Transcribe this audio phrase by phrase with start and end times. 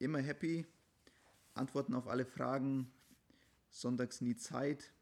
[0.00, 0.66] immer happy,
[1.54, 2.90] Antworten auf alle Fragen,
[3.68, 4.92] sonntags nie Zeit,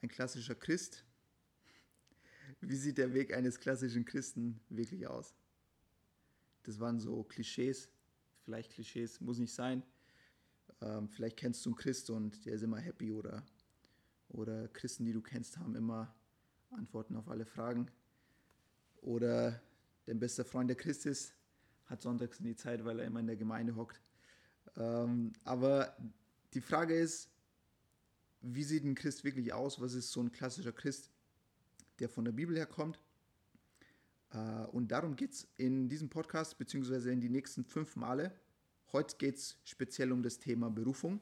[0.00, 1.04] ein klassischer Christ.
[2.60, 5.34] Wie sieht der Weg eines klassischen Christen wirklich aus?
[6.62, 7.90] Das waren so Klischees,
[8.42, 9.82] vielleicht Klischees, muss nicht sein.
[10.80, 13.44] Ähm, vielleicht kennst du einen Christ und der ist immer happy oder,
[14.28, 16.14] oder Christen, die du kennst, haben immer
[16.70, 17.90] Antworten auf alle Fragen.
[19.02, 19.60] Oder
[20.06, 21.35] dein bester Freund der Christ ist,
[21.86, 24.00] hat sonntags nie Zeit, weil er immer in der Gemeinde hockt.
[24.76, 25.96] Ähm, aber
[26.54, 27.30] die Frage ist,
[28.40, 29.80] wie sieht ein Christ wirklich aus?
[29.80, 31.10] Was ist so ein klassischer Christ,
[31.98, 33.00] der von der Bibel herkommt?
[34.30, 38.32] Äh, und darum geht es in diesem Podcast, beziehungsweise in die nächsten fünf Male.
[38.92, 41.20] Heute geht es speziell um das Thema Berufung.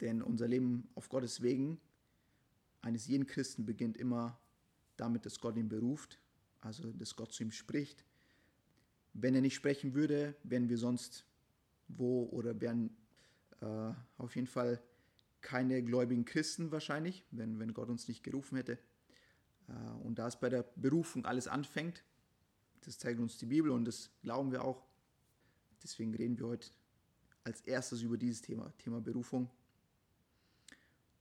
[0.00, 1.80] Denn unser Leben auf Gottes Wegen
[2.80, 4.38] eines jeden Christen beginnt immer
[4.96, 6.18] damit, dass Gott ihn beruft,
[6.60, 8.04] also dass Gott zu ihm spricht.
[9.14, 11.24] Wenn er nicht sprechen würde, wären wir sonst
[11.88, 12.96] wo oder wären
[13.60, 14.82] äh, auf jeden Fall
[15.40, 18.78] keine gläubigen Christen wahrscheinlich, wenn, wenn Gott uns nicht gerufen hätte.
[19.68, 22.04] Äh, und da es bei der Berufung alles anfängt,
[22.84, 24.82] das zeigt uns die Bibel und das glauben wir auch.
[25.82, 26.68] Deswegen reden wir heute
[27.44, 29.50] als erstes über dieses Thema, Thema Berufung.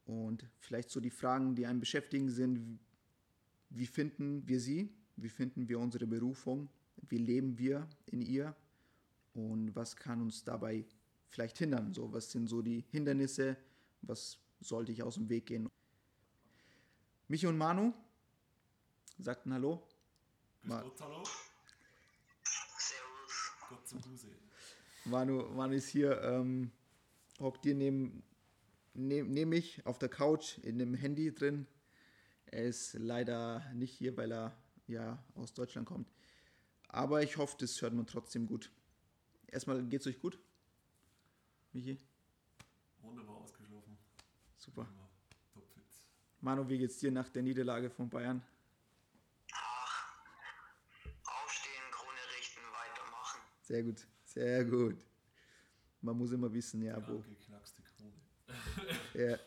[0.06, 2.80] Und vielleicht so die Fragen, die einen beschäftigen, sind,
[3.69, 4.94] wie finden wir sie?
[5.16, 6.69] Wie finden wir unsere Berufung?
[7.09, 8.55] Wie leben wir in ihr?
[9.33, 10.85] Und was kann uns dabei
[11.30, 11.94] vielleicht hindern?
[11.94, 13.57] So, was sind so die Hindernisse?
[14.02, 15.69] Was sollte ich aus dem Weg gehen?
[17.27, 17.94] Michi und Manu
[19.17, 19.88] sagten Hallo.
[20.63, 21.23] Grüß Gott, hallo.
[22.77, 23.52] Servus.
[23.69, 24.27] Gott zum Huse.
[25.05, 26.72] Manu, Manu ist hier, ähm,
[27.39, 28.22] hockt dir neben,
[28.94, 31.66] neben, neben mich auf der Couch in dem Handy drin.
[32.45, 34.55] Er ist leider nicht hier, weil er
[34.88, 36.07] ja aus Deutschland kommt.
[36.94, 38.70] Aber ich hoffe, das hört man trotzdem gut.
[39.47, 40.38] Erstmal geht's euch gut?
[41.72, 41.97] Michi?
[43.02, 43.97] Wunderbar ausgeschlafen.
[44.58, 44.88] Super.
[46.42, 48.44] Manu, wie geht's dir nach der Niederlage von Bayern?
[49.53, 50.16] Ach,
[51.24, 53.40] aufstehen, Krone richten, weitermachen.
[53.62, 55.06] Sehr gut, sehr gut.
[56.02, 57.19] Man muss immer wissen, ja, wo.
[57.19, 58.13] Geknackste Krone.
[59.29, 59.38] ja.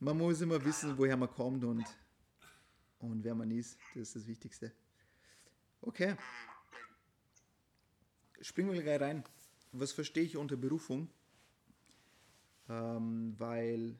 [0.00, 1.86] Man muss immer wissen, woher man kommt und,
[2.98, 3.78] und wer man ist.
[3.94, 4.72] Das ist das Wichtigste.
[5.82, 6.14] Okay.
[8.40, 9.24] Springen wir gleich rein.
[9.72, 11.08] Was verstehe ich unter Berufung?
[12.68, 13.98] Ähm, weil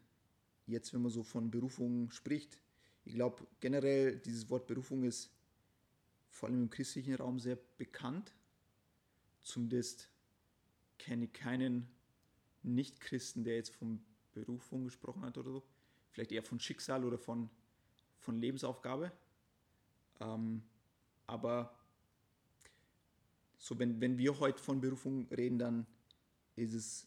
[0.67, 2.61] jetzt, wenn man so von Berufung spricht,
[3.05, 5.33] ich glaube generell dieses Wort Berufung ist
[6.31, 8.33] vor allem im christlichen Raum sehr bekannt.
[9.43, 10.09] Zumindest
[10.99, 11.89] kenne ich keinen
[12.63, 14.05] Nicht-Christen, der jetzt von
[14.35, 15.65] Berufung gesprochen hat oder so.
[16.13, 17.51] Vielleicht eher von Schicksal oder von,
[18.19, 19.11] von Lebensaufgabe.
[20.21, 20.63] Ähm,
[21.27, 21.75] aber
[23.59, 25.87] so, wenn, wenn wir heute von Berufung reden, dann
[26.57, 27.07] ist es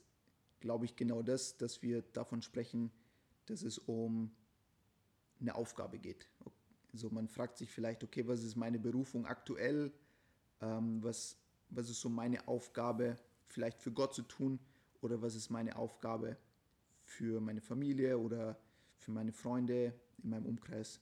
[0.65, 2.91] glaube ich, genau das, dass wir davon sprechen,
[3.45, 4.31] dass es um
[5.39, 6.27] eine Aufgabe geht.
[6.91, 9.91] Also man fragt sich vielleicht, okay, was ist meine Berufung aktuell?
[10.61, 11.37] Ähm, was,
[11.69, 13.15] was ist so meine Aufgabe
[13.45, 14.59] vielleicht für Gott zu tun?
[15.01, 16.35] Oder was ist meine Aufgabe
[17.03, 18.57] für meine Familie oder
[18.97, 19.93] für meine Freunde
[20.23, 20.99] in meinem Umkreis?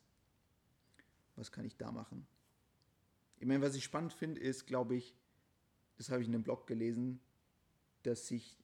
[1.37, 2.27] Was kann ich da machen?
[3.39, 5.15] Ich meine, was ich spannend finde, ist, glaube ich,
[5.97, 7.19] das habe ich in einem Blog gelesen,
[8.03, 8.57] dass sich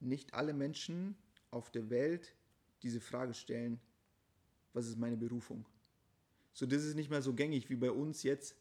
[0.00, 1.16] nicht alle Menschen
[1.50, 2.34] auf der Welt
[2.82, 3.80] diese Frage stellen,
[4.72, 5.66] was ist meine Berufung?
[6.52, 8.56] So, das ist nicht mehr so gängig wie bei uns jetzt.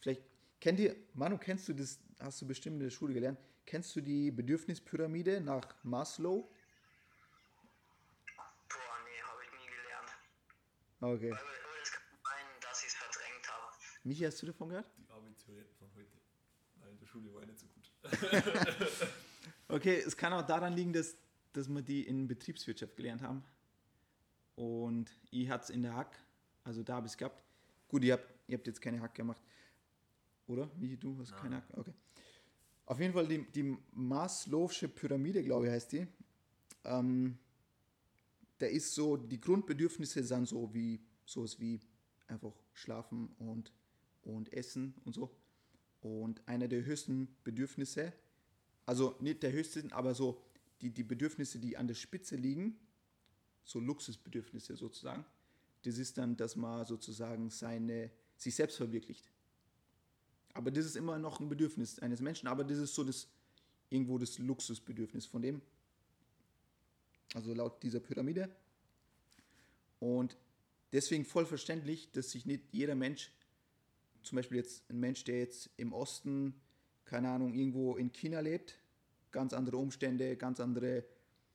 [0.00, 0.22] Vielleicht
[0.60, 4.00] kennt ihr, Manu, kennst du das, hast du bestimmt in der Schule gelernt, kennst du
[4.00, 6.50] die Bedürfnispyramide nach Maslow?
[8.36, 10.10] Boah, nee, habe ich nie gelernt.
[11.00, 11.32] Okay.
[11.32, 13.74] Aber, aber das kann sein, dass ich es verdrängt habe.
[14.04, 14.86] Michi, hast du davon gehört?
[14.98, 16.16] Die Abiturienten von heute.
[16.80, 17.90] Nein, in der Schule war ich nicht so gut.
[19.68, 21.16] Okay, es kann auch daran liegen, dass,
[21.52, 23.42] dass wir die in Betriebswirtschaft gelernt haben.
[24.56, 26.16] Und ich hatte es in der Hack,
[26.62, 27.42] also da habe ich es gehabt.
[27.88, 29.40] Gut, ihr habt, ihr habt jetzt keine Hack gemacht.
[30.46, 30.70] Oder?
[30.76, 31.40] Wie du hast Nein.
[31.40, 31.64] keine Hack?
[31.72, 31.94] Okay.
[32.86, 36.06] Auf jeden Fall die, die Maslow'sche Pyramide, glaube ich, heißt die.
[36.84, 37.38] Ähm,
[38.58, 41.80] da ist so, die Grundbedürfnisse sind so wie sowas wie
[42.28, 43.72] einfach schlafen und,
[44.24, 45.30] und essen und so.
[46.00, 48.12] Und einer der höchsten Bedürfnisse
[48.86, 50.42] also nicht der höchste, aber so
[50.80, 52.78] die, die Bedürfnisse, die an der Spitze liegen,
[53.64, 55.24] so Luxusbedürfnisse sozusagen,
[55.82, 59.30] das ist dann, dass man sozusagen seine, sich selbst verwirklicht.
[60.52, 63.28] Aber das ist immer noch ein Bedürfnis eines Menschen, aber das ist so das,
[63.90, 65.60] irgendwo das Luxusbedürfnis von dem.
[67.34, 68.54] Also laut dieser Pyramide.
[69.98, 70.36] Und
[70.92, 73.32] deswegen voll verständlich, dass sich nicht jeder Mensch,
[74.24, 76.54] zum Beispiel jetzt ein Mensch, der jetzt im Osten
[77.04, 78.78] keine Ahnung, irgendwo in China lebt,
[79.30, 81.04] ganz andere Umstände, ganz andere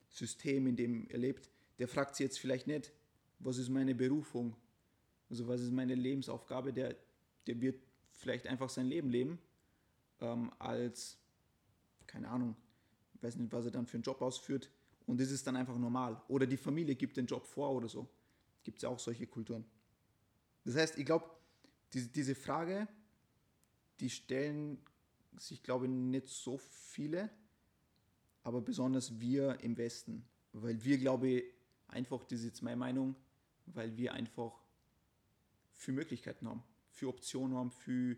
[0.09, 1.49] System, in dem er lebt,
[1.79, 2.91] der fragt sich jetzt vielleicht nicht,
[3.39, 4.55] was ist meine Berufung,
[5.29, 6.95] also was ist meine Lebensaufgabe, der,
[7.47, 7.81] der wird
[8.11, 9.39] vielleicht einfach sein Leben leben,
[10.19, 11.17] ähm, als,
[12.05, 12.55] keine Ahnung,
[13.21, 14.69] weiß nicht, was er dann für einen Job ausführt
[15.05, 16.21] und das ist dann einfach normal.
[16.27, 18.07] Oder die Familie gibt den Job vor oder so.
[18.63, 19.65] Gibt es ja auch solche Kulturen.
[20.65, 21.25] Das heißt, ich glaube,
[21.93, 22.87] diese, diese Frage,
[23.99, 24.79] die stellen
[25.37, 27.29] sich, glaube ich, nicht so viele,
[28.43, 30.25] aber besonders wir im Westen.
[30.53, 31.43] Weil wir, glaube ich,
[31.87, 33.15] einfach, das ist jetzt meine Meinung,
[33.65, 34.53] weil wir einfach
[35.73, 38.17] für Möglichkeiten haben, für Optionen haben, für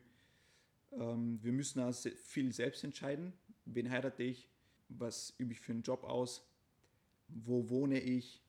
[0.92, 3.34] ähm, wir müssen auch viel selbst entscheiden.
[3.66, 4.50] Wen heirate ich?
[4.90, 6.46] Was übe ich für einen Job aus?
[7.28, 8.42] Wo wohne ich?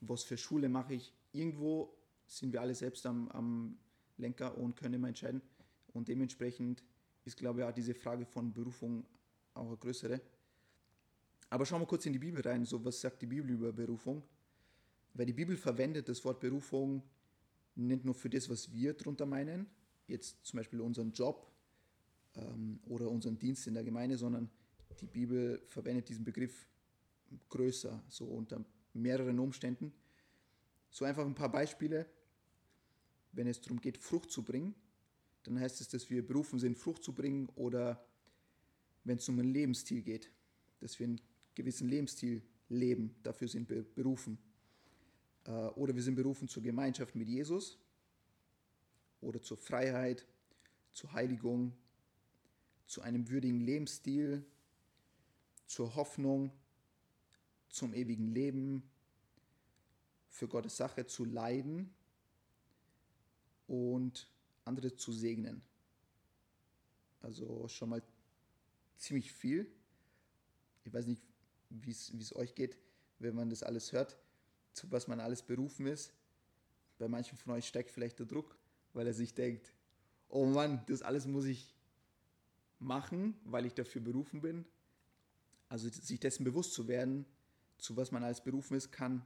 [0.00, 1.12] Was für Schule mache ich?
[1.32, 3.78] Irgendwo sind wir alle selbst am, am
[4.22, 5.42] Lenker und können immer entscheiden.
[5.92, 6.82] Und dementsprechend
[7.24, 9.04] ist, glaube ich, auch diese Frage von Berufung
[9.54, 10.20] auch eine größere.
[11.50, 12.64] Aber schauen wir kurz in die Bibel rein.
[12.64, 14.22] So, was sagt die Bibel über Berufung?
[15.12, 17.02] Weil die Bibel verwendet das Wort Berufung
[17.74, 19.66] nicht nur für das, was wir darunter meinen,
[20.06, 21.50] jetzt zum Beispiel unseren Job
[22.36, 24.50] ähm, oder unseren Dienst in der Gemeinde, sondern
[25.00, 26.66] die Bibel verwendet diesen Begriff
[27.48, 29.92] größer, so unter mehreren Umständen.
[30.90, 32.06] So einfach ein paar Beispiele.
[33.32, 34.74] Wenn es darum geht, Frucht zu bringen,
[35.44, 38.04] dann heißt es, dass wir berufen sind, Frucht zu bringen oder
[39.04, 40.30] wenn es um einen Lebensstil geht,
[40.80, 41.20] dass wir einen
[41.54, 44.38] gewissen Lebensstil leben, dafür sind wir berufen.
[45.44, 47.78] Äh, oder wir sind berufen zur Gemeinschaft mit Jesus
[49.20, 50.26] oder zur Freiheit,
[50.92, 51.72] zur Heiligung,
[52.86, 54.44] zu einem würdigen Lebensstil,
[55.66, 56.52] zur Hoffnung,
[57.68, 58.82] zum ewigen Leben,
[60.28, 61.94] für Gottes Sache zu leiden
[63.66, 64.28] und
[64.64, 65.62] andere zu segnen.
[67.20, 68.02] Also schon mal
[68.96, 69.70] ziemlich viel.
[70.84, 71.22] Ich weiß nicht,
[71.70, 72.78] wie es euch geht,
[73.18, 74.18] wenn man das alles hört,
[74.72, 76.12] zu was man alles berufen ist.
[76.98, 78.56] Bei manchen von euch steigt vielleicht der Druck,
[78.92, 79.72] weil er sich denkt,
[80.28, 81.74] oh Mann, das alles muss ich
[82.78, 84.64] machen, weil ich dafür berufen bin.
[85.68, 87.24] Also sich dessen bewusst zu werden,
[87.78, 89.24] zu was man alles berufen ist, kann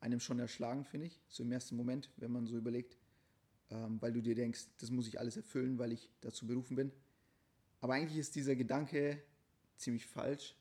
[0.00, 2.96] einem schon erschlagen, finde ich, so im ersten Moment, wenn man so überlegt,
[3.70, 6.92] ähm, weil du dir denkst, das muss ich alles erfüllen, weil ich dazu berufen bin.
[7.80, 9.22] Aber eigentlich ist dieser Gedanke
[9.76, 10.56] ziemlich falsch,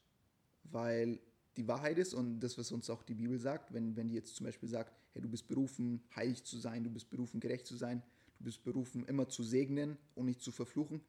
[0.64, 1.20] weil
[1.56, 4.36] die Wahrheit ist und das, was uns auch die Bibel sagt, wenn, wenn die jetzt
[4.36, 7.76] zum Beispiel sagt, hey, du bist berufen, heilig zu sein, du bist berufen, gerecht zu
[7.76, 8.04] sein,
[8.38, 11.02] du bist berufen, immer zu segnen und nicht zu verfluchen,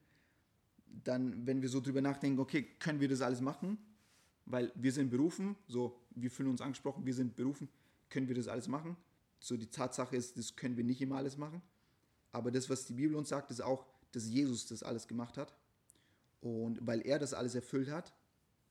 [1.04, 3.76] dann, wenn wir so drüber nachdenken, okay, können wir das alles machen?
[4.46, 7.68] Weil wir sind berufen, so, wir fühlen uns angesprochen, wir sind berufen,
[8.08, 8.96] können wir das alles machen?
[9.38, 11.60] So, die Tatsache ist, das können wir nicht immer alles machen.
[12.32, 15.54] Aber das, was die Bibel uns sagt, ist auch, dass Jesus das alles gemacht hat.
[16.40, 18.12] Und weil er das alles erfüllt hat,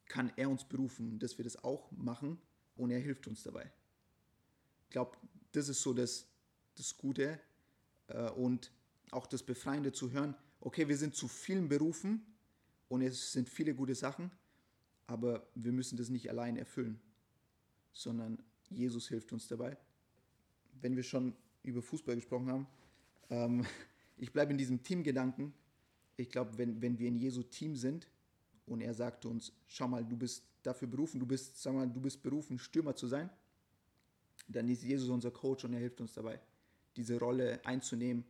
[0.08, 2.40] kann er uns berufen, dass wir das auch machen
[2.76, 3.72] und er hilft uns dabei.
[4.84, 5.18] Ich glaube,
[5.52, 6.28] das ist so das,
[6.76, 7.40] das Gute
[8.08, 8.72] äh, und
[9.12, 12.26] auch das Befreiende zu hören, okay, wir sind zu vielen berufen
[12.88, 14.32] und es sind viele gute Sachen,
[15.08, 17.00] aber wir müssen das nicht allein erfüllen,
[17.92, 19.78] sondern Jesus hilft uns dabei.
[20.82, 22.68] Wenn wir schon über Fußball gesprochen haben,
[23.30, 23.66] ähm,
[24.18, 25.54] ich bleibe in diesem Teamgedanken.
[26.16, 28.08] Ich glaube, wenn, wenn wir in Jesu Team sind
[28.66, 32.02] und er sagt uns, schau mal, du bist dafür berufen, du bist, sag mal, du
[32.02, 33.30] bist berufen, Stürmer zu sein,
[34.48, 36.40] dann ist Jesus unser Coach und er hilft uns dabei,
[36.96, 38.24] diese Rolle einzunehmen,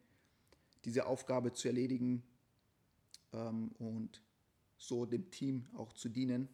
[0.83, 2.23] diese Aufgabe zu erledigen
[3.33, 4.21] ähm, und
[4.77, 6.47] so dem Team auch zu dienen.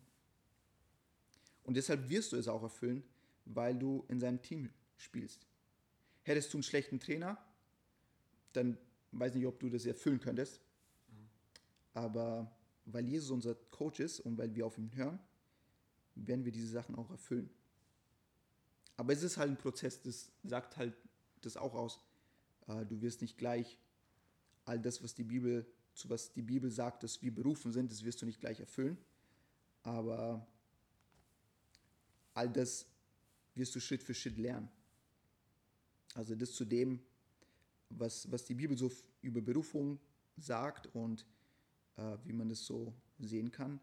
[1.63, 3.03] Und deshalb wirst du es auch erfüllen,
[3.45, 5.47] weil du in seinem Team spielst.
[6.23, 7.37] Hättest du einen schlechten Trainer,
[8.53, 8.77] dann
[9.11, 10.61] weiß nicht, ob du das erfüllen könntest.
[11.07, 11.29] Mhm.
[11.93, 12.55] Aber
[12.85, 15.19] weil Jesus unser Coach ist und weil wir auf ihn hören,
[16.15, 17.49] werden wir diese Sachen auch erfüllen.
[18.97, 20.93] Aber es ist halt ein Prozess, das sagt halt
[21.41, 21.99] das auch aus.
[22.67, 23.77] Äh, du wirst nicht gleich
[24.65, 28.03] all das, was die Bibel, zu was die Bibel sagt, dass wir berufen sind, das
[28.03, 28.97] wirst du nicht gleich erfüllen.
[29.81, 30.47] Aber
[32.33, 32.85] all das
[33.55, 34.69] wirst du Schritt für Schritt lernen.
[36.13, 36.99] Also das zu dem,
[37.97, 39.99] was, was die Bibel so über Berufung
[40.37, 41.25] sagt und
[41.97, 43.79] äh, wie man das so sehen kann.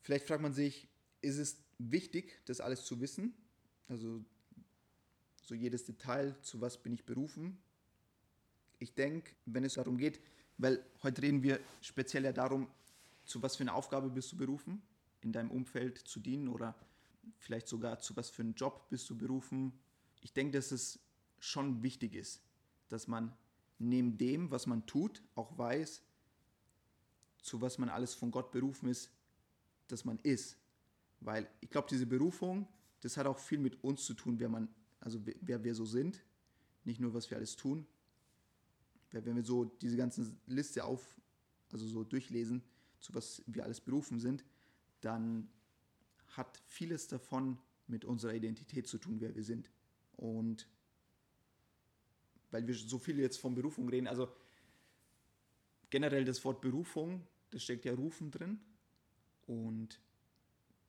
[0.00, 0.88] Vielleicht fragt man sich,
[1.20, 3.34] ist es wichtig, das alles zu wissen?
[3.88, 4.24] Also
[5.42, 7.58] so jedes Detail, zu was bin ich berufen?
[8.78, 10.20] Ich denke, wenn es darum geht,
[10.58, 12.68] weil heute reden wir speziell ja darum,
[13.24, 14.82] zu was für eine Aufgabe bist du berufen,
[15.20, 16.74] in deinem Umfeld zu dienen oder
[17.38, 19.72] vielleicht sogar zu was für einen Job bist du berufen.
[20.22, 20.98] Ich denke, dass es
[21.42, 22.40] schon wichtig ist,
[22.88, 23.36] dass man
[23.78, 26.00] neben dem, was man tut, auch weiß,
[27.38, 29.10] zu was man alles von Gott berufen ist,
[29.88, 30.56] dass man ist.
[31.18, 32.68] Weil ich glaube, diese Berufung,
[33.00, 34.68] das hat auch viel mit uns zu tun, wer man,
[35.00, 36.22] also wer wir so sind,
[36.84, 37.86] nicht nur was wir alles tun.
[39.10, 41.20] Wenn wir so diese ganze Liste auf,
[41.72, 42.62] also so durchlesen,
[43.00, 44.44] zu was wir alles berufen sind,
[45.00, 45.50] dann
[46.28, 47.58] hat vieles davon
[47.88, 49.70] mit unserer Identität zu tun, wer wir sind.
[50.16, 50.68] Und
[52.52, 54.28] weil wir so viel jetzt von Berufung reden, also
[55.90, 58.60] generell das Wort Berufung, das steckt ja Rufen drin.
[59.46, 60.00] Und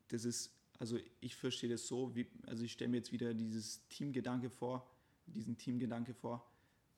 [0.09, 3.85] das ist, also ich verstehe das so, wie, also ich stelle mir jetzt wieder dieses
[3.87, 4.87] Teamgedanke vor,
[5.25, 6.45] diesen Teamgedanke vor,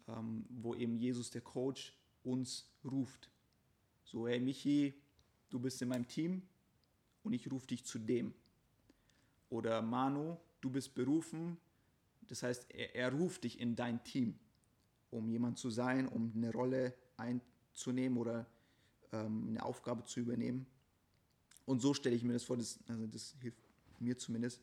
[0.07, 1.93] ähm, wo eben Jesus, der Coach,
[2.23, 3.29] uns ruft.
[4.03, 4.93] So, hey Michi,
[5.49, 6.41] du bist in meinem Team
[7.23, 8.33] und ich rufe dich zu dem.
[9.49, 11.57] Oder Manu, du bist berufen,
[12.27, 14.39] das heißt, er, er ruft dich in dein Team,
[15.15, 18.45] um jemand zu sein, um eine Rolle einzunehmen oder
[19.11, 20.65] ähm, eine Aufgabe zu übernehmen.
[21.65, 23.57] Und so stelle ich mir das vor, das, also das hilft
[23.99, 24.61] mir zumindest.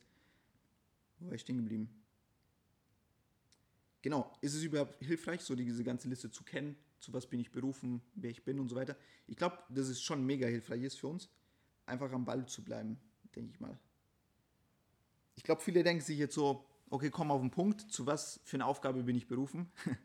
[1.19, 1.89] Wo war ich stehen geblieben?
[4.01, 7.51] Genau, ist es überhaupt hilfreich, so diese ganze Liste zu kennen, zu was bin ich
[7.51, 8.97] berufen, wer ich bin und so weiter?
[9.27, 11.29] Ich glaube, dass es schon mega hilfreich ist für uns,
[11.85, 12.99] einfach am Ball zu bleiben,
[13.35, 13.77] denke ich mal.
[15.35, 18.57] Ich glaube, viele denken sich jetzt so, okay, komm auf den Punkt, zu was für
[18.57, 19.71] eine Aufgabe bin ich berufen?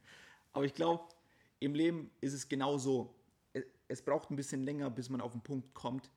[0.59, 1.05] Aber ich glaube,
[1.61, 3.15] im Leben ist es genau so.
[3.87, 6.11] Es braucht ein bisschen länger, bis man auf den Punkt kommt,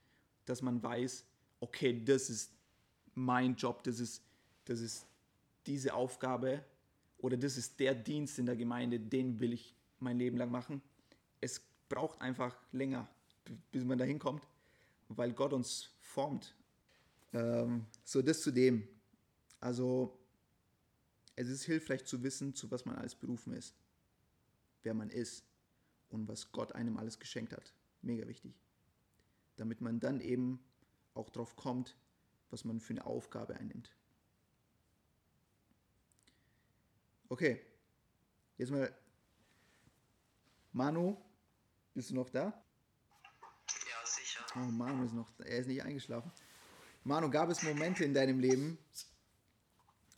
[0.45, 1.27] dass man weiß,
[1.60, 2.51] okay, das ist
[3.13, 4.24] mein Job, das ist,
[4.65, 5.05] das ist
[5.67, 6.65] diese Aufgabe
[7.19, 10.81] oder das ist der Dienst in der Gemeinde, den will ich mein Leben lang machen.
[11.39, 13.07] Es braucht einfach länger,
[13.71, 14.48] bis man dahin kommt,
[15.07, 16.55] weil Gott uns formt.
[17.31, 18.88] Ähm, so, das zu dem.
[19.60, 20.17] Also,
[21.36, 23.75] es ist hilfreich zu wissen, zu was man alles berufen ist,
[24.83, 25.45] wer man ist
[26.09, 27.73] und was Gott einem alles geschenkt hat.
[28.01, 28.53] Mega wichtig.
[29.57, 30.63] Damit man dann eben
[31.13, 31.97] auch drauf kommt,
[32.50, 33.95] was man für eine Aufgabe einnimmt.
[37.29, 37.61] Okay,
[38.57, 38.93] jetzt mal.
[40.73, 41.17] Manu,
[41.93, 42.45] bist du noch da?
[42.45, 44.45] Ja, sicher.
[44.55, 46.31] Oh, Manu ist noch, er ist nicht eingeschlafen.
[47.03, 48.77] Manu, gab es Momente in deinem Leben,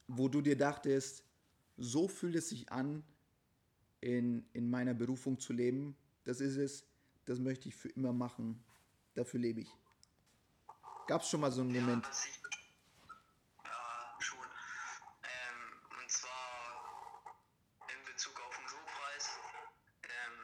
[0.08, 1.24] wo du dir dachtest,
[1.78, 3.04] so fühlt es sich an,
[4.04, 5.96] in, in meiner Berufung zu leben.
[6.26, 6.86] Das ist es,
[7.26, 8.62] das möchte ich für immer machen.
[9.16, 9.72] Dafür lebe ich.
[11.08, 12.06] Gab es schon mal so einen Moment?
[13.64, 14.44] Ja, schon.
[15.24, 15.60] Ähm,
[16.02, 16.84] und zwar
[17.88, 19.40] in Bezug auf den Lobpreis.
[20.04, 20.36] Ähm,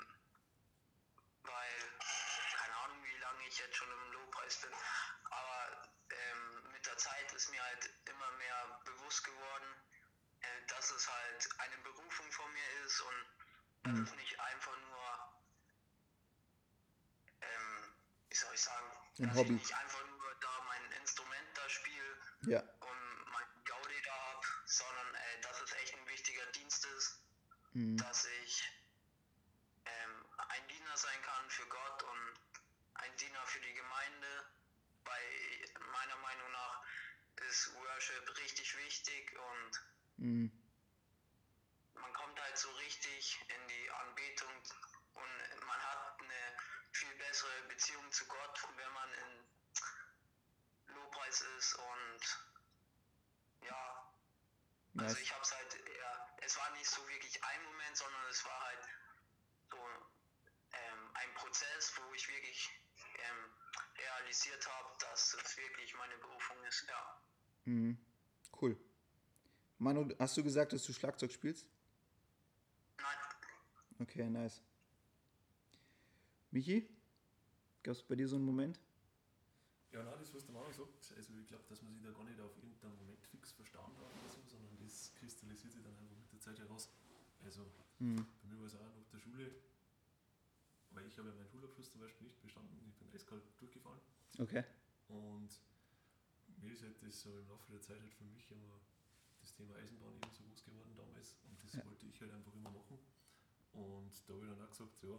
[1.44, 1.80] weil,
[2.56, 4.72] keine Ahnung, wie lange ich jetzt schon im Lobpreis bin,
[5.32, 9.68] aber ähm, mit der Zeit ist mir halt immer mehr bewusst geworden,
[10.40, 13.39] äh, dass es halt eine Berufung von mir ist und
[13.84, 15.40] dass es nicht einfach nur,
[17.42, 17.94] ähm,
[18.30, 19.56] wie soll ich sagen, Ein dass Hobby.
[19.56, 22.18] ich nicht einfach nur da mein Instrument da spiele
[22.48, 22.60] Ja.
[22.62, 27.22] und mein Gaudi da habe, sondern äh, dass es echt ein wichtiger Dienst ist,
[27.74, 27.98] Mhm.
[27.98, 28.64] dass ich
[29.86, 32.40] ähm, ein Diener sein kann für Gott und
[32.96, 34.46] ein Diener für die Gemeinde.
[35.06, 36.84] Weil meiner Meinung nach
[37.50, 39.82] ist Worship richtig wichtig und
[40.18, 40.52] Mhm.
[42.42, 44.54] Halt so richtig in die Anbetung
[45.14, 46.58] und man hat eine
[46.92, 52.22] viel bessere Beziehung zu Gott, wenn man in Lobpreis ist und
[53.62, 54.14] ja,
[54.98, 58.44] also ich habe es halt eher, es war nicht so wirklich ein Moment, sondern es
[58.46, 58.80] war halt
[59.70, 59.78] so
[60.74, 62.70] ähm, ein Prozess, wo ich wirklich
[63.18, 63.54] ähm,
[63.98, 67.22] realisiert habe, dass es wirklich meine Berufung ist, ja.
[67.66, 67.98] Mhm.
[68.62, 68.78] Cool.
[69.78, 71.66] Manu, hast du gesagt, dass du Schlagzeug spielst?
[74.00, 74.62] Okay, nice.
[76.52, 76.88] Michi,
[77.84, 78.80] gab es bei dir so einen Moment?
[79.92, 82.24] Ja, nein, das, was der Manu sagt, also ich glaube, dass man sich da gar
[82.24, 86.16] nicht auf irgendeinen Moment fix verstanden hat oder so, sondern das kristallisiert sich dann einfach
[86.18, 86.90] mit der Zeit heraus.
[87.44, 87.66] Also
[88.00, 88.26] Mhm.
[88.42, 89.52] bei mir war es auch nach der Schule,
[90.92, 94.00] weil ich habe ja meinen Schulabschluss zum Beispiel nicht bestanden, ich bin eiskalt durchgefallen
[94.38, 94.64] Okay.
[95.08, 95.50] und
[96.62, 98.80] mir ist halt das so im Laufe der Zeit halt für mich immer
[99.42, 101.86] das Thema Eisenbahn eben so groß geworden damals und das Ja.
[101.86, 102.98] wollte ich halt einfach immer machen
[103.74, 104.12] und
[104.70, 105.16] auch gesagt, ja,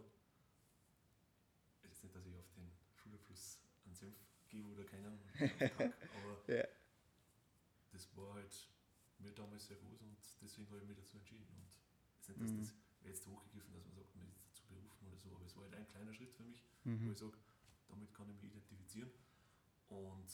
[1.73, 4.15] ist jetzt nicht, dass ich auf den Schulabschluss einen Senf
[4.49, 5.19] gebe oder keinen,
[6.15, 6.63] aber Ja.
[7.91, 8.67] das war halt
[9.19, 11.45] mir damals sehr groß und deswegen habe ich mich dazu entschieden.
[11.55, 11.67] Und
[12.19, 12.59] es ist nicht, dass Mhm.
[12.59, 15.63] das jetzt hochgegriffen, dass man sagt, man ist dazu berufen oder so, aber es war
[15.63, 17.11] halt ein kleiner Schritt für mich, wo Mhm.
[17.11, 17.37] ich sage,
[17.87, 19.11] damit kann ich mich identifizieren.
[19.89, 20.29] Und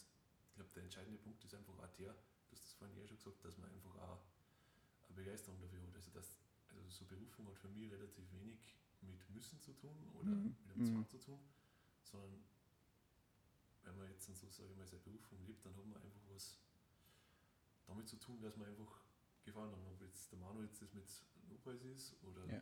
[0.47, 3.17] ich glaube, der entscheidende Punkt ist einfach auch der, du hast das vorhin ja schon
[3.17, 4.21] gesagt, dass man einfach auch
[5.07, 5.95] eine Begeisterung dafür hat.
[5.95, 6.31] Also, dass,
[6.69, 8.59] also so Berufung hat für mich relativ wenig
[9.01, 10.45] mit Müssen zu tun oder Mhm.
[10.45, 10.85] mit einem Mhm.
[10.85, 11.39] Zwang zu tun,
[12.03, 12.43] sondern
[13.83, 16.59] wenn man jetzt so, sage ich mal, seine Berufung lebt, dann hat man einfach was
[17.85, 19.01] damit zu tun, dass man einfach
[19.45, 19.91] gefallen hat.
[19.93, 21.07] Ob jetzt der Manu jetzt das mit
[21.49, 22.61] Lobpreis ist oder Ja.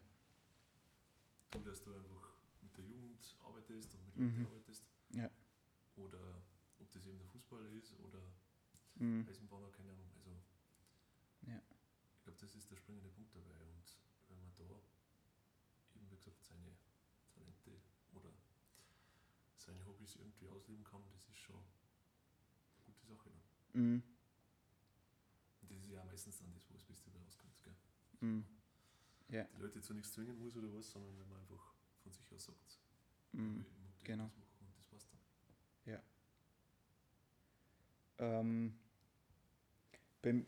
[1.52, 4.44] du, dass du einfach mit der Jugend arbeitest und mit Mhm.
[4.44, 4.84] Leuten arbeitest.
[5.14, 5.30] Ja.
[5.96, 6.42] Oder
[6.80, 8.22] ob das eben der Fußball ist oder
[8.96, 9.26] Mhm.
[9.28, 10.12] Eisenbahner, keine Ahnung.
[10.16, 10.32] Also
[11.48, 11.62] Ja.
[12.18, 13.60] ich glaube, das ist der springende Punkt dabei.
[13.62, 13.84] Und
[14.30, 14.64] wenn man da
[15.96, 16.78] eben, wie gesagt, seine
[17.34, 17.72] Talente
[18.14, 18.32] oder
[19.66, 23.30] seine Hobbys irgendwie ausleben kann, das ist schon eine gute Sache.
[23.30, 23.82] Dann.
[23.82, 24.04] Mhm.
[25.62, 27.62] Und das ist ja meistens dann das, wo das Beste rauskommt.
[27.64, 27.76] Gell?
[28.22, 28.46] Mhm.
[29.30, 32.46] Die Leute zu nichts zwingen muss oder was, sondern wenn man einfach von sich aus
[32.46, 32.80] sagt,
[33.32, 33.66] Mhm.
[34.04, 34.26] genau.
[34.26, 35.20] das machen und das passt dann.
[38.18, 38.74] Ähm,
[40.22, 40.46] beim,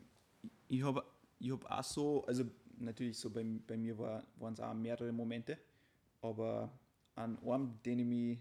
[0.68, 1.04] ich habe
[1.38, 2.44] ich hab auch so, also
[2.78, 5.58] natürlich so bei, bei mir war, waren es auch mehrere Momente,
[6.22, 6.72] aber
[7.14, 8.38] an einen, den ich mich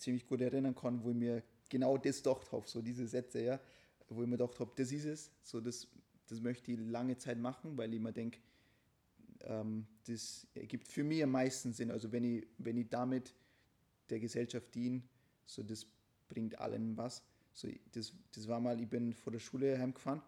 [0.00, 3.60] ziemlich gut erinnern kann, wo ich mir genau das gedacht habe, so diese Sätze, ja,
[4.08, 5.86] wo ich mir gedacht habe, das ist es, so das,
[6.26, 8.40] das möchte ich lange Zeit machen, weil ich mir denke,
[9.42, 11.90] ähm, das ergibt für mich am meisten Sinn.
[11.90, 13.34] Also wenn ich, wenn ich damit
[14.08, 15.02] der Gesellschaft diene,
[15.46, 15.86] so das
[16.28, 17.22] bringt allen was.
[17.52, 20.22] So, das, das war mal, ich bin vor der Schule heimgefahren.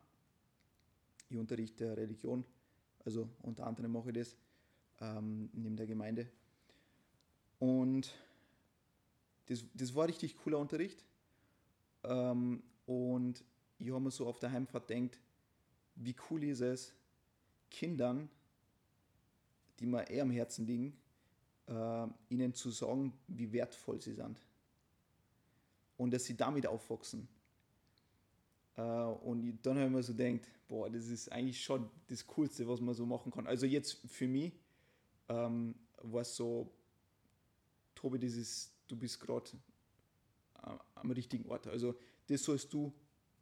[1.31, 2.45] Ich unterrichte Religion,
[3.05, 4.37] also unter anderem mache ich das
[5.01, 6.29] ähm, neben der Gemeinde.
[7.59, 8.13] Und
[9.53, 11.05] das, das war richtig cooler Unterricht.
[12.05, 13.45] Ähm, und
[13.79, 15.19] ich habe mir so auf der Heimfahrt gedacht,
[15.95, 16.95] wie cool ist es,
[17.71, 18.29] Kindern,
[19.79, 20.97] die mir eher am Herzen liegen,
[21.67, 24.41] äh, ihnen zu sagen, wie wertvoll sie sind
[25.97, 27.29] und dass sie damit aufwachsen.
[28.77, 32.67] Äh, und dann habe ich mir so gedacht, boah, das ist eigentlich schon das Coolste,
[32.67, 33.47] was man so machen kann.
[33.47, 34.53] Also jetzt für mich
[35.29, 36.73] ähm, war es so,
[37.95, 39.51] Tobi, das ist, du bist gerade
[40.95, 41.67] am richtigen Ort.
[41.67, 41.95] Also
[42.29, 42.93] das sollst du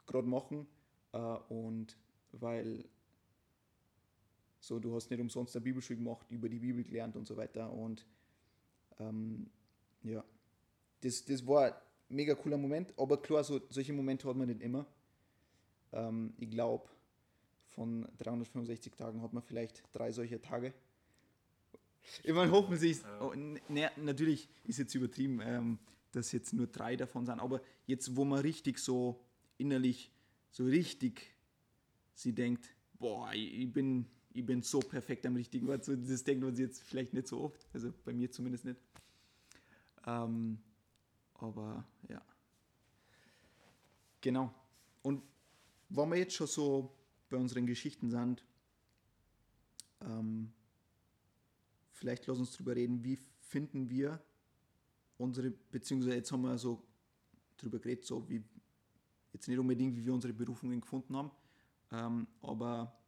[0.06, 0.66] gerade machen
[1.12, 1.96] äh, und
[2.32, 2.88] weil
[4.60, 7.72] so, du hast nicht umsonst eine Bibelschule gemacht, über die Bibel gelernt und so weiter
[7.72, 8.06] und
[8.98, 9.50] ähm,
[10.02, 10.24] ja,
[11.00, 11.74] das, das war ein
[12.08, 14.86] mega cooler Moment, aber klar, so, solche Momente hat man nicht immer.
[15.92, 16.88] Ähm, ich glaube,
[17.64, 20.74] von 365 Tagen hat man vielleicht drei solche Tage.
[22.22, 23.20] Ich meine, hoffen sich, Ja.
[23.20, 25.78] oh, ne, natürlich ist jetzt übertrieben, ähm,
[26.12, 29.20] dass jetzt nur drei davon sind, aber jetzt, wo man richtig so
[29.58, 30.10] innerlich,
[30.50, 31.34] so richtig
[32.14, 36.24] sie denkt, boah, ich ich bin, ich bin so perfekt am richtigen Ort, so, das
[36.24, 38.80] denkt man sich jetzt vielleicht nicht so oft, also bei mir zumindest nicht.
[40.06, 40.58] Ähm,
[41.34, 42.22] aber ja.
[44.20, 44.52] Genau.
[45.02, 45.22] Und
[45.88, 46.94] wenn wir jetzt schon so
[47.28, 48.44] bei unseren Geschichten sind,
[50.02, 50.52] ähm,
[52.00, 54.20] vielleicht lass uns drüber reden, wie finden wir
[55.18, 56.82] unsere, beziehungsweise jetzt haben wir so
[57.58, 58.42] drüber geredet, so wie,
[59.34, 61.30] jetzt nicht unbedingt, wie wir unsere Berufungen gefunden haben,
[61.92, 62.98] ähm, aber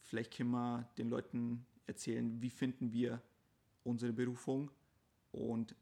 [0.00, 3.22] vielleicht können wir den Leuten erzählen, wie finden wir
[3.84, 4.70] unsere Berufung
[5.30, 5.76] und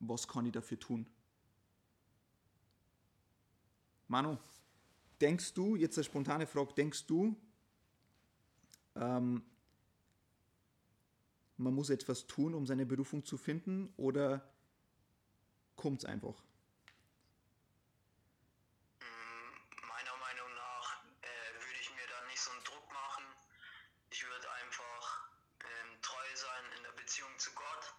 [0.00, 1.06] was kann ich dafür tun?
[4.06, 4.36] Manu,
[5.18, 7.34] denkst du, jetzt eine spontane Frage, denkst du,
[8.96, 9.42] ähm,
[11.60, 14.42] man muss etwas tun, um seine Berufung zu finden oder
[15.76, 16.42] kommt es einfach?
[19.00, 23.24] Mm, Meiner Meinung nach äh, würde ich mir da nicht so einen Druck machen.
[24.08, 25.28] Ich würde einfach
[25.60, 27.94] ähm, treu sein in der Beziehung zu Gott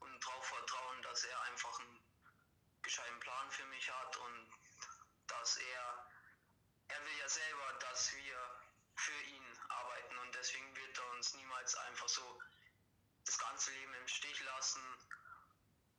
[0.00, 1.98] und darauf vertrauen, dass er einfach einen
[2.82, 4.48] gescheiten Plan für mich hat und
[5.26, 6.06] dass er,
[6.88, 8.38] er will ja selber, dass wir
[8.94, 12.38] für ihn arbeiten und deswegen wird er uns niemals einfach so
[13.40, 14.80] ganze Leben im Stich lassen.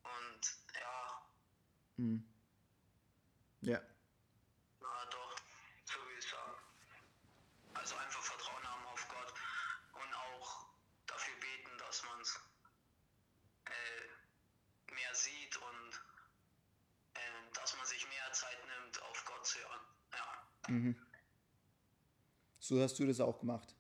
[0.04, 0.42] Und
[0.80, 1.22] ja,
[1.98, 2.24] Hm.
[3.62, 3.80] Ja,
[4.80, 5.36] Na doch,
[5.86, 6.58] so will ich sagen.
[7.74, 9.34] Also einfach Vertrauen haben auf Gott
[9.94, 10.66] und auch
[11.06, 12.40] dafür beten, dass man es
[13.66, 16.02] äh, mehr sieht und
[17.14, 19.82] äh, dass man sich mehr Zeit nimmt, auf Gott zu hören.
[20.14, 20.70] Ja.
[20.70, 21.08] mhm.
[22.60, 23.76] so hast du das auch gemacht.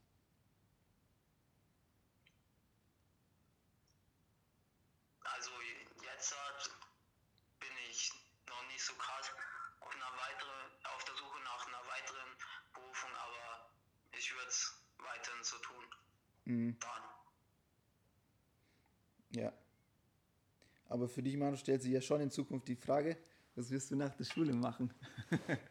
[5.23, 5.51] Also
[6.03, 6.71] jetzt halt
[7.59, 8.11] bin ich
[8.47, 9.31] noch nicht so krass
[9.79, 10.51] auf, einer weitere,
[10.95, 12.29] auf der Suche nach einer weiteren
[12.73, 13.69] Berufung, aber
[14.11, 15.85] ich würde es weiterhin so tun.
[16.45, 16.77] Mhm.
[19.31, 19.53] Ja.
[20.89, 23.17] Aber für dich, Manu, stellt sich ja schon in Zukunft die Frage,
[23.55, 24.93] was wirst du nach der Schule machen?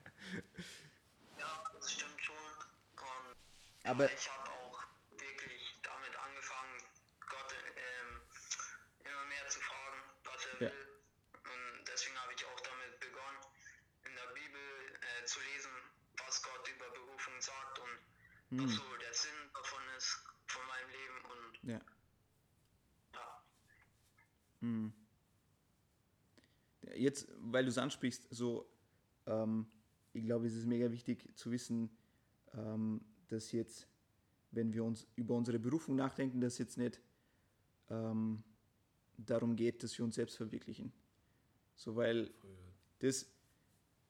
[1.38, 2.36] Ja, das stimmt schon.
[2.36, 3.36] Und
[3.84, 6.82] Aber ich habe auch wirklich damit angefangen,
[7.20, 8.20] Gott ähm,
[9.04, 10.70] immer mehr zu fragen, was er Ja.
[10.70, 10.86] will.
[12.64, 13.38] damit begonnen,
[14.04, 14.60] in der Bibel
[15.00, 15.70] äh, zu lesen,
[16.26, 18.64] was Gott über Berufung sagt und Hm.
[18.66, 21.80] was so der Sinn davon ist, von meinem Leben und Ja.
[23.14, 23.42] ja.
[24.60, 24.92] Hm.
[26.94, 28.66] Jetzt, weil du es ansprichst, so,
[29.26, 29.66] ähm,
[30.12, 31.90] ich glaube, es ist mega wichtig zu wissen,
[32.54, 33.86] ähm, dass jetzt,
[34.50, 37.00] wenn wir uns über unsere Berufung nachdenken, dass jetzt nicht
[37.90, 38.42] ähm,
[39.16, 40.92] darum geht, dass wir uns selbst verwirklichen.
[41.76, 42.30] So, weil
[42.98, 43.26] das,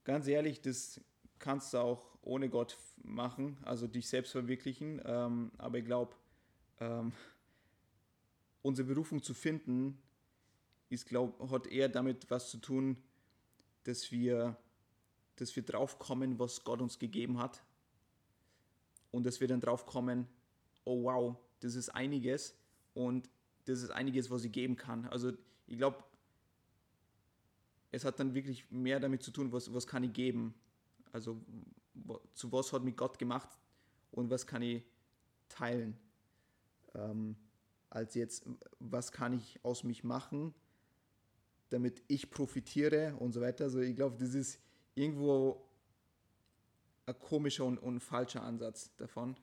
[0.05, 1.01] ganz ehrlich, das
[1.39, 5.01] kannst du auch ohne Gott machen, also dich selbst verwirklichen.
[5.05, 6.15] Ähm, aber ich glaube,
[6.81, 7.13] ähm,
[8.63, 10.01] unsere Berufung zu finden,
[10.91, 12.97] ist, glaub, hat eher damit was zu tun,
[13.85, 14.57] dass wir,
[15.37, 17.63] dass wir draufkommen, was Gott uns gegeben hat.
[19.11, 20.29] Und dass wir dann draufkommen,
[20.85, 22.55] oh wow, das ist einiges
[22.95, 23.29] und
[23.65, 25.07] das ist einiges, was ich geben kann.
[25.07, 25.33] Also
[25.67, 26.05] ich glaube,
[27.93, 30.55] es hat dann wirklich mehr damit zu tun, was, was kann ich geben.
[31.13, 31.41] Also
[32.35, 33.49] zu was hat mich Gott gemacht
[34.13, 34.85] und was kann ich
[35.49, 35.97] teilen.
[36.95, 37.37] Ähm,
[37.91, 38.47] als jetzt,
[38.79, 40.55] was kann ich aus mich machen,
[41.71, 43.65] damit ich profitiere und so weiter.
[43.65, 44.61] Also ich glaube, das ist
[44.95, 45.65] irgendwo
[47.07, 49.37] ein komischer und, und falscher Ansatz davon.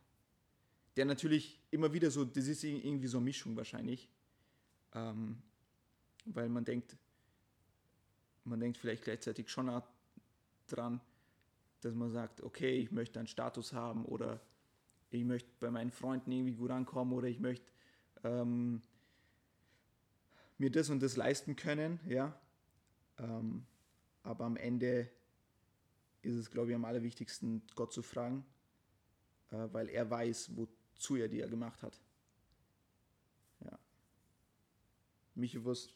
[0.96, 4.10] Der natürlich immer wieder so, das ist ir- irgendwie so eine Mischung wahrscheinlich.
[4.94, 5.42] Ähm,
[6.26, 6.96] weil man denkt,
[8.44, 9.82] man denkt vielleicht gleichzeitig schon
[10.68, 11.02] dran,
[11.82, 14.42] dass man sagt, okay, ich möchte einen Status haben oder
[15.10, 17.72] ich möchte bei meinen Freunden irgendwie gut ankommen oder ich möchte
[18.24, 18.82] ähm,
[20.58, 22.40] mir das und das leisten können, ja.
[23.18, 23.66] Ähm,
[24.24, 25.10] aber am Ende
[26.22, 28.46] ist es, glaube ich, am allerwichtigsten, Gott zu fragen,
[29.52, 32.00] äh, weil er weiß, wozu er die ja gemacht hat.
[33.64, 33.80] Ja.
[35.36, 35.90] Michi, was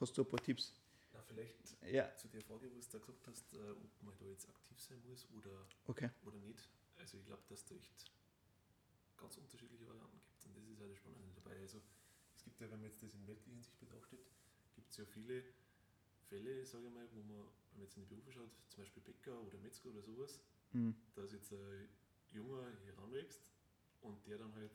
[0.00, 0.74] hast du ein paar Tipps?
[1.12, 4.24] Na, vielleicht Ja, zu der Frage, wo du da gesagt hast, äh, ob man da
[4.26, 6.10] jetzt aktiv sein muss oder, okay.
[6.24, 6.68] oder nicht.
[6.96, 8.10] Also ich glaube, dass da echt
[9.16, 11.56] ganz unterschiedliche Varianten gibt und das ist ja das Spannende dabei.
[11.60, 11.80] Also
[12.46, 14.20] gibt ja, wenn man jetzt das in weltlicher Hinsicht betrachtet,
[14.76, 15.42] gibt es ja viele
[16.28, 17.38] Fälle, sage ich mal, wo man,
[17.70, 20.40] wenn man jetzt in die Berufe schaut, zum Beispiel Bäcker oder Metzger oder sowas,
[20.72, 20.94] Hm.
[21.14, 21.88] dass jetzt ein
[22.30, 23.42] Junger heranwächst
[24.00, 24.72] und der dann halt,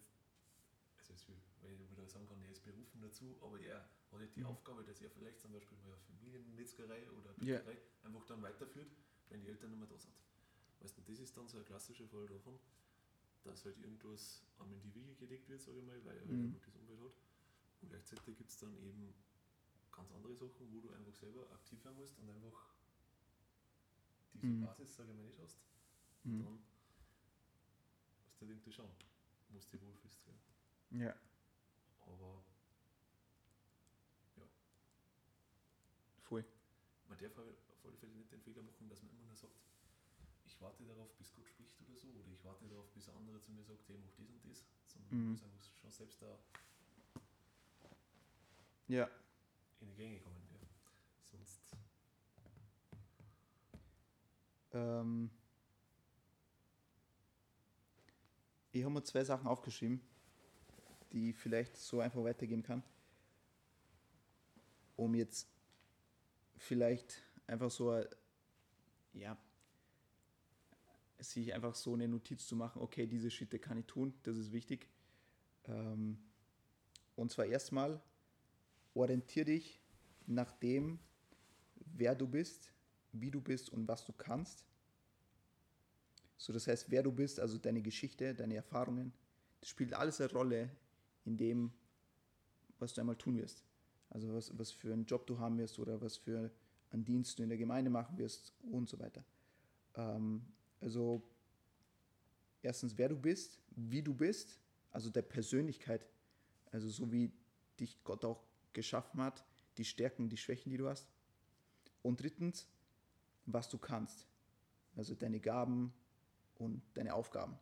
[0.98, 1.28] also jetzt,
[1.62, 4.48] weil ich wieder sagen kann, er ist berufen dazu, aber er hat halt die Mhm.
[4.48, 7.34] Aufgabe, dass er vielleicht zum Beispiel mal eine Familienmetzgerei oder.
[7.34, 8.92] Bäckerei einfach dann weiterführt,
[9.30, 10.14] wenn die Eltern nicht mehr da sind.
[10.80, 12.58] Weißt du, das ist dann so ein klassischer Fall davon,
[13.44, 16.32] dass halt irgendwas einem in die Wiege gelegt wird, sage ich mal, weil er halt
[16.32, 16.46] Mhm.
[16.46, 17.12] einfach das Umfeld hat.
[17.82, 19.14] Und gleichzeitig gibt es dann eben
[19.92, 22.74] ganz andere Sachen, wo du einfach selber aktiv werden musst und einfach
[24.34, 24.66] diese Mhm.
[24.66, 25.58] Basis, sage ich mal, nicht hast.
[26.26, 26.46] Und Hm.
[26.46, 26.64] dann
[28.26, 28.92] musst du irgendwie schauen,
[29.50, 30.26] wo du dich wohlfühlst.
[30.26, 30.36] Gell?
[30.92, 31.16] Ja.
[32.06, 32.44] Aber
[36.28, 36.46] Voll.
[37.08, 39.54] man darf auf alle Fälle nicht den Fehler machen, dass man immer nur sagt,
[40.46, 43.42] ich warte darauf, bis Gott spricht oder so, oder ich warte darauf, bis ein anderer
[43.42, 45.18] zu mir sagt, hey, mach das und das, sondern Mhm.
[45.20, 46.40] man muss einfach schon selbst da
[48.92, 49.10] Ja.
[49.80, 50.36] in die Gänge kommen.
[50.52, 50.68] Ja.
[51.24, 51.62] Sonst,
[54.74, 55.30] Ähm,
[58.74, 60.02] ich habe mir zwei Sachen aufgeschrieben,
[61.14, 62.84] die ich vielleicht so einfach weitergeben kann,
[64.98, 65.48] um jetzt
[66.58, 68.08] vielleicht einfach so, ein-
[69.14, 69.38] ja,
[71.20, 74.52] sich einfach so eine Notiz zu machen, okay, diese Schritte kann ich tun, das ist
[74.52, 74.88] wichtig.
[75.66, 76.18] Ähm,
[77.16, 78.02] und zwar erstmal,
[78.94, 79.82] orientier dich
[80.28, 81.00] nach dem,
[81.76, 82.74] wer du bist,
[83.12, 84.66] wie du bist und was du kannst.
[86.38, 89.14] So, das heißt, wer du bist, also deine Geschichte, deine Erfahrungen,
[89.60, 90.70] das spielt alles eine Rolle
[91.26, 91.72] in dem,
[92.80, 93.64] was du einmal tun wirst.
[94.10, 96.52] Also was, was für einen Job du haben wirst oder was für
[96.90, 99.24] einen Dienst du in der Gemeinde machen wirst und so weiter.
[99.96, 100.42] Ähm,
[100.80, 101.22] also
[102.62, 104.60] erstens, wer du bist, wie du bist,
[104.92, 106.06] also der Persönlichkeit,
[106.72, 107.32] also so wie
[107.80, 109.44] dich Gott auch geschaffen hat,
[109.78, 111.08] die Stärken, die Schwächen, die du hast.
[112.02, 112.68] Und drittens,
[113.46, 114.28] was du kannst.
[114.96, 115.94] Also deine Gaben
[116.56, 117.58] und deine Aufgaben.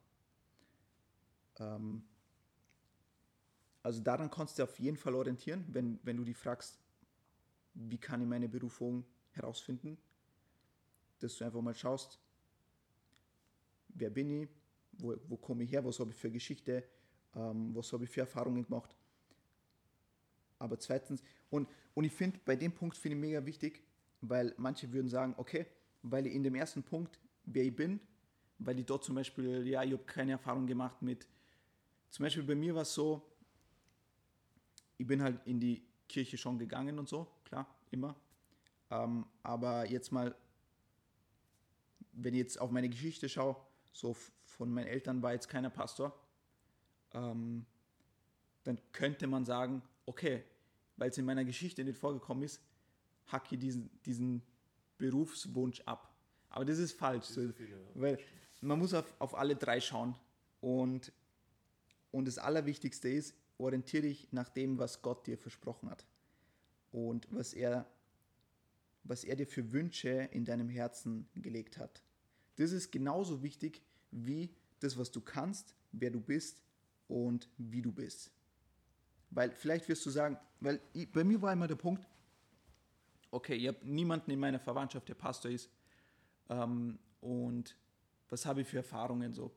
[1.57, 2.03] Ähm,
[3.83, 6.79] also daran kannst du auf jeden Fall orientieren, wenn, wenn du dich fragst,
[7.73, 9.97] wie kann ich meine Berufung herausfinden,
[11.19, 12.19] dass du einfach mal schaust,
[13.89, 14.49] wer bin ich,
[14.93, 16.83] wo, wo komme ich her, was habe ich für Geschichte,
[17.35, 18.95] ähm, was habe ich für Erfahrungen gemacht.
[20.59, 23.81] Aber zweitens, und, und ich finde, bei dem Punkt finde ich mega wichtig,
[24.21, 25.65] weil manche würden sagen, okay,
[26.03, 27.99] weil ich in dem ersten Punkt, wer ich bin,
[28.59, 31.27] weil ich dort zum Beispiel, ja, ich habe keine Erfahrung gemacht mit,
[32.09, 33.21] zum Beispiel bei mir war es so,
[34.97, 38.15] ich bin halt in die Kirche schon gegangen und so, klar, immer,
[38.91, 40.35] Ähm, aber jetzt mal,
[42.13, 43.55] wenn ich jetzt auf meine Geschichte schaue,
[43.91, 46.17] so von meinen Eltern war jetzt keiner Pastor,
[47.13, 47.65] ähm,
[48.63, 50.43] dann könnte man sagen, okay,
[50.99, 52.61] weil es in meiner Geschichte nicht vorgekommen ist,
[53.27, 54.41] hacke ich diesen, diesen
[54.97, 56.13] Berufswunsch ab.
[56.49, 57.77] Aber das ist falsch, das ist viel, ja.
[57.95, 58.19] weil
[58.61, 60.15] man muss auf, auf alle drei schauen.
[60.59, 61.13] Und,
[62.11, 66.05] und das Allerwichtigste ist, orientiere dich nach dem, was Gott dir versprochen hat.
[66.91, 67.89] Und was er,
[69.03, 72.03] was er dir für Wünsche in deinem Herzen gelegt hat.
[72.57, 73.81] Das ist genauso wichtig
[74.11, 76.61] wie das, was du kannst, wer du bist
[77.07, 78.31] und wie du bist.
[79.31, 80.79] Weil vielleicht wirst du sagen, weil
[81.13, 82.07] bei mir war immer der Punkt,
[83.31, 85.69] okay, ich habe niemanden in meiner Verwandtschaft, der Pastor ist.
[86.49, 87.75] Ähm, und
[88.29, 89.31] was habe ich für Erfahrungen?
[89.33, 89.51] So,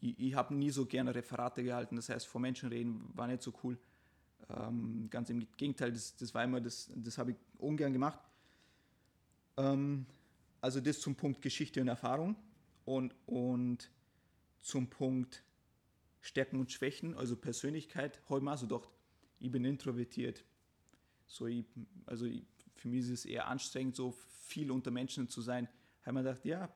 [0.00, 3.42] ich, ich habe nie so gerne Referate gehalten, das heißt, vor Menschen reden war nicht
[3.42, 3.78] so cool.
[4.50, 8.18] Ähm, ganz im Gegenteil, das, das war immer, das, das habe ich ungern gemacht.
[9.56, 10.06] Ähm,
[10.60, 12.36] also das zum Punkt Geschichte und Erfahrung
[12.84, 13.90] und, und
[14.60, 15.42] zum Punkt
[16.22, 18.88] Stärken und Schwächen, also Persönlichkeit, habe ich mir also gedacht,
[19.40, 20.44] ich bin introvertiert.
[21.26, 21.66] So, ich,
[22.06, 22.44] also ich,
[22.76, 25.68] für mich ist es eher anstrengend, so viel unter Menschen zu sein.
[26.02, 26.72] Habe mir gedacht, ja,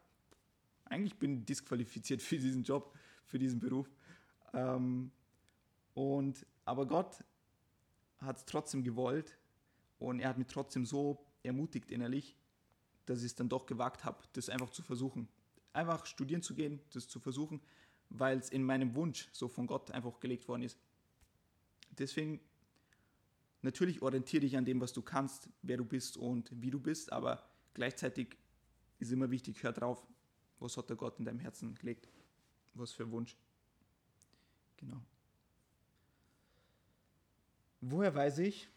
[0.84, 2.92] eigentlich bin ich disqualifiziert für diesen Job,
[3.24, 3.88] für diesen Beruf.
[4.52, 5.12] Ähm,
[5.94, 7.22] und, aber Gott
[8.18, 9.38] hat es trotzdem gewollt
[10.00, 12.36] und er hat mich trotzdem so ermutigt innerlich,
[13.04, 15.28] dass ich es dann doch gewagt habe, das einfach zu versuchen.
[15.72, 17.60] Einfach studieren zu gehen, das zu versuchen
[18.10, 20.78] weil es in meinem Wunsch so von Gott einfach gelegt worden ist.
[21.90, 22.40] Deswegen,
[23.62, 27.12] natürlich orientiere dich an dem, was du kannst, wer du bist und wie du bist,
[27.12, 28.36] aber gleichzeitig
[28.98, 30.06] ist immer wichtig, hör drauf,
[30.58, 32.08] was hat der Gott in deinem Herzen gelegt,
[32.74, 33.36] was für Wunsch.
[34.76, 35.00] Genau.
[37.80, 38.68] Woher weiß ich,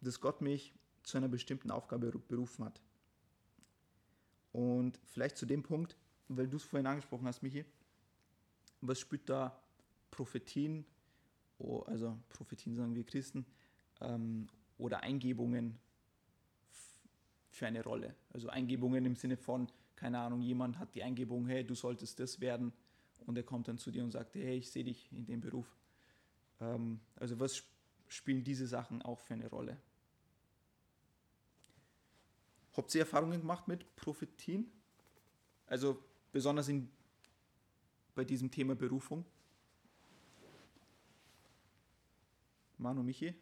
[0.00, 2.80] dass Gott mich zu einer bestimmten Aufgabe berufen hat?
[4.52, 5.96] Und vielleicht zu dem Punkt,
[6.28, 7.64] weil du es vorhin angesprochen hast, Michi,
[8.80, 9.60] was spielt da
[10.10, 10.84] Prophetien,
[11.86, 13.44] also Prophetien sagen wir Christen,
[14.00, 15.78] ähm, oder Eingebungen
[17.50, 18.14] für eine Rolle?
[18.32, 22.40] Also Eingebungen im Sinne von, keine Ahnung, jemand hat die Eingebung, hey, du solltest das
[22.40, 22.72] werden
[23.26, 25.76] und er kommt dann zu dir und sagt, hey, ich sehe dich in dem Beruf.
[26.60, 27.62] Ähm, also was
[28.08, 29.76] spielen diese Sachen auch für eine Rolle?
[32.76, 34.70] Habt ihr Erfahrungen gemacht mit Prophetien?
[35.66, 36.90] Also besonders in
[38.20, 39.24] bei diesem Thema Berufung?
[42.76, 43.34] Manu, Michi?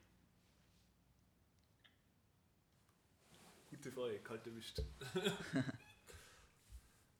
[3.70, 4.80] Gute Frage, kalt erwischt.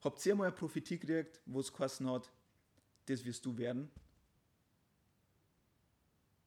[0.02, 2.30] Habt ihr mal eine Prophetie gekriegt, wo es geheißen hat,
[3.06, 3.90] das wirst du werden?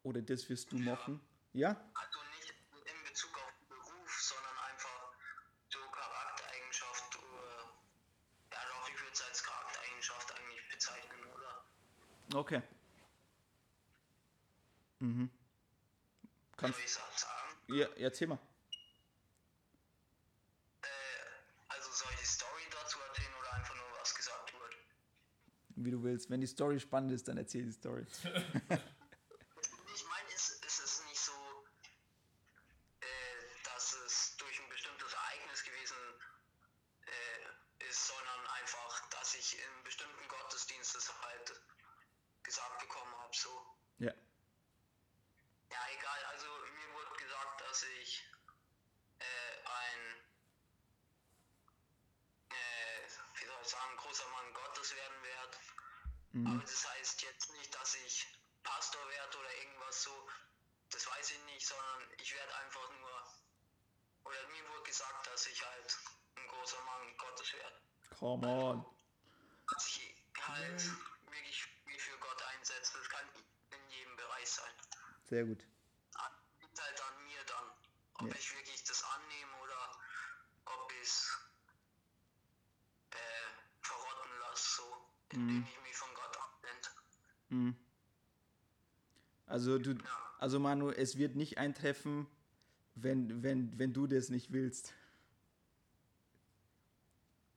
[0.03, 1.19] Oder das wirst du machen?
[1.51, 1.71] Ja?
[1.93, 2.20] Also
[12.33, 12.61] Okay.
[14.99, 15.29] Mhm.
[16.57, 17.57] Kannst Soll ich das sagen?
[17.67, 18.39] ja, erzähl mal.
[20.81, 20.87] Äh,
[21.69, 24.75] also soll ich die Story dazu erzählen oder einfach nur was gesagt wird?
[25.75, 26.29] Wie du willst.
[26.29, 28.05] Wenn die Story spannend ist, dann erzähl die Story.
[29.93, 31.31] Ich meine, ist, ist es nicht so,
[33.01, 33.05] äh,
[33.63, 35.97] dass es durch ein bestimmtes Ereignis gewesen
[37.05, 41.61] äh, ist, sondern einfach, dass ich in bestimmten Gottesdienstes halt
[42.43, 43.49] gesagt bekommen habe, so.
[43.99, 44.11] ja.
[45.71, 48.23] Ja, egal, also mir wurde gesagt, dass ich
[49.19, 49.23] äh,
[49.63, 49.99] ein,
[52.49, 53.07] äh,
[53.39, 55.57] wie soll ich sagen, großer Mann Gottes werden werde.
[56.49, 58.27] Aber das heißt jetzt nicht, dass ich
[58.63, 60.29] Pastor werde oder irgendwas so.
[60.89, 63.33] Das weiß ich nicht, sondern ich werde einfach nur.
[64.23, 65.97] Oder mir wurde gesagt, dass ich halt
[66.35, 67.81] ein großer Mann Gottes werde.
[68.17, 68.85] Come on.
[69.73, 70.83] Dass ich halt
[71.25, 72.97] wirklich mich für Gott einsetze.
[72.97, 73.25] Das kann
[73.71, 74.73] in jedem Bereich sein.
[75.29, 75.63] Sehr gut.
[76.59, 77.71] Liegt halt an mir dann,
[78.15, 78.35] ob Ja.
[78.35, 79.99] ich wirklich das annehme oder
[80.65, 81.37] ob ich es
[83.11, 83.50] äh,
[84.51, 84.83] lasse, so,
[85.29, 86.89] indem ich mich von Gott abwende.
[87.49, 87.75] Mhm.
[89.47, 89.97] Also du,
[90.39, 92.27] also Manu, es wird nicht eintreffen,
[92.95, 94.93] wenn, wenn, wenn du das nicht willst.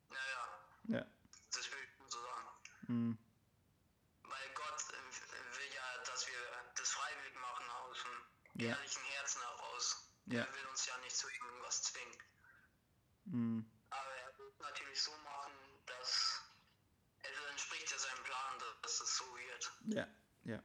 [0.08, 1.06] Naja, Ja.
[1.52, 2.48] das will ich so sagen.
[2.88, 3.18] Mhm.
[4.22, 6.40] Weil Gott äh, will ja, dass wir
[6.76, 8.70] das freiwillig machen aus dem Ja.
[8.76, 10.10] ehrlichen Herzen heraus.
[10.26, 10.40] Ja.
[10.42, 12.18] Er will uns ja nicht zu irgendwas zwingen.
[13.26, 13.70] Mhm.
[13.90, 15.52] Aber er will es natürlich so machen,
[15.86, 16.44] dass
[17.94, 19.72] es entspricht ja seinem Plan, dass es so wird.
[19.96, 20.06] Ja,
[20.44, 20.62] ja.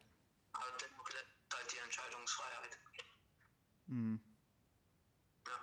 [0.54, 2.78] Aber dennoch lässt halt die Entscheidungsfreiheit.
[3.88, 4.20] Mhm.
[5.48, 5.54] Ja.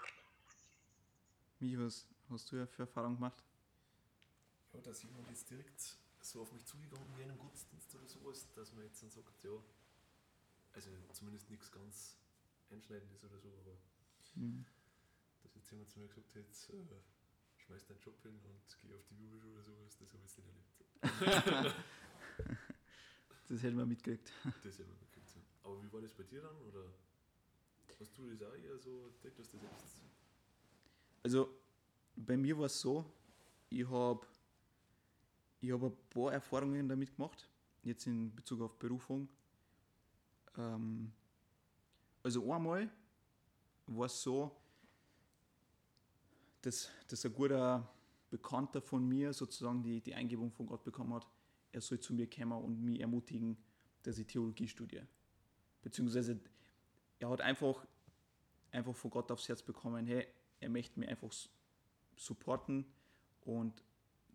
[1.60, 3.42] Mich, was hast du ja für Erfahrung gemacht?
[4.72, 8.72] Ja, dass jemand jetzt direkt so auf mich zugegangen wie einem Gottesdienst oder sowas, dass
[8.72, 9.50] man jetzt dann sagt, ja,
[10.72, 12.16] also zumindest nichts ganz
[12.70, 13.78] Einschneidendes oder so, aber
[14.34, 14.66] Mhm.
[15.42, 16.84] dass jetzt jemand zu mir gesagt hat, jetzt, äh,
[17.56, 20.38] schmeiß deinen Job hin und geh auf die Bibelschule oder sowas, das habe ich jetzt
[20.38, 21.74] nicht erlebt.
[23.48, 24.32] Das hätten wir mitgekriegt.
[24.44, 25.34] Das hätte man gekriegt.
[25.34, 25.42] Ja.
[25.62, 26.56] Aber wie war das bei dir dann?
[26.68, 26.84] Oder
[28.00, 30.02] hast du das auch eher so entdeckt, dass das jetzt.
[31.22, 31.48] Also
[32.14, 33.04] bei mir war es so,
[33.68, 34.26] ich habe
[35.60, 37.48] ich hab ein paar Erfahrungen damit gemacht,
[37.82, 39.28] jetzt in Bezug auf Berufung.
[40.56, 41.12] Ähm,
[42.22, 42.90] also einmal
[43.86, 44.50] war es so,
[46.62, 47.88] dass, dass ein guter
[48.30, 51.26] Bekannter von mir sozusagen die, die Eingebung von Gott bekommen hat,
[51.72, 53.56] er soll zu mir kommen und mich ermutigen,
[54.02, 55.06] dass ich Theologie studiere.
[55.82, 56.40] Beziehungsweise
[57.18, 57.86] er hat einfach,
[58.70, 60.26] einfach von Gott aufs Herz bekommen, hey,
[60.60, 61.32] er möchte mich einfach
[62.16, 62.84] supporten.
[63.42, 63.82] Und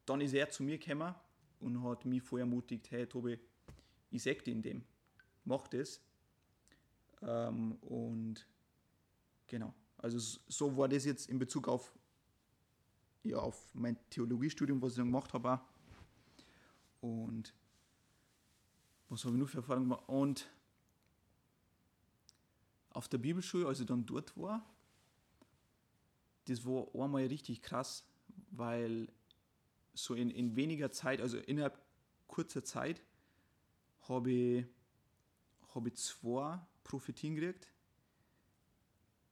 [0.05, 1.13] dann ist er zu mir gekommen
[1.59, 3.39] und hat mich voll ermutigt, hey Tobi,
[4.09, 4.83] ich sag dir in dem,
[5.45, 6.01] mach das.
[7.21, 8.47] Ähm, und
[9.47, 11.93] genau, also so war das jetzt in Bezug auf,
[13.23, 15.53] ja, auf mein Theologiestudium, was ich dann gemacht habe.
[15.53, 15.70] auch.
[17.01, 17.53] Und
[19.09, 20.07] was habe ich noch für Erfahrungen gemacht?
[20.07, 20.49] Und
[22.91, 24.65] auf der Bibelschule, als ich dann dort war,
[26.45, 28.03] das war einmal richtig krass,
[28.51, 29.07] weil
[29.93, 31.79] so in, in weniger Zeit, also innerhalb
[32.27, 33.01] kurzer Zeit,
[34.07, 34.65] habe ich,
[35.73, 37.71] habe ich zwei Prophetien gekriegt,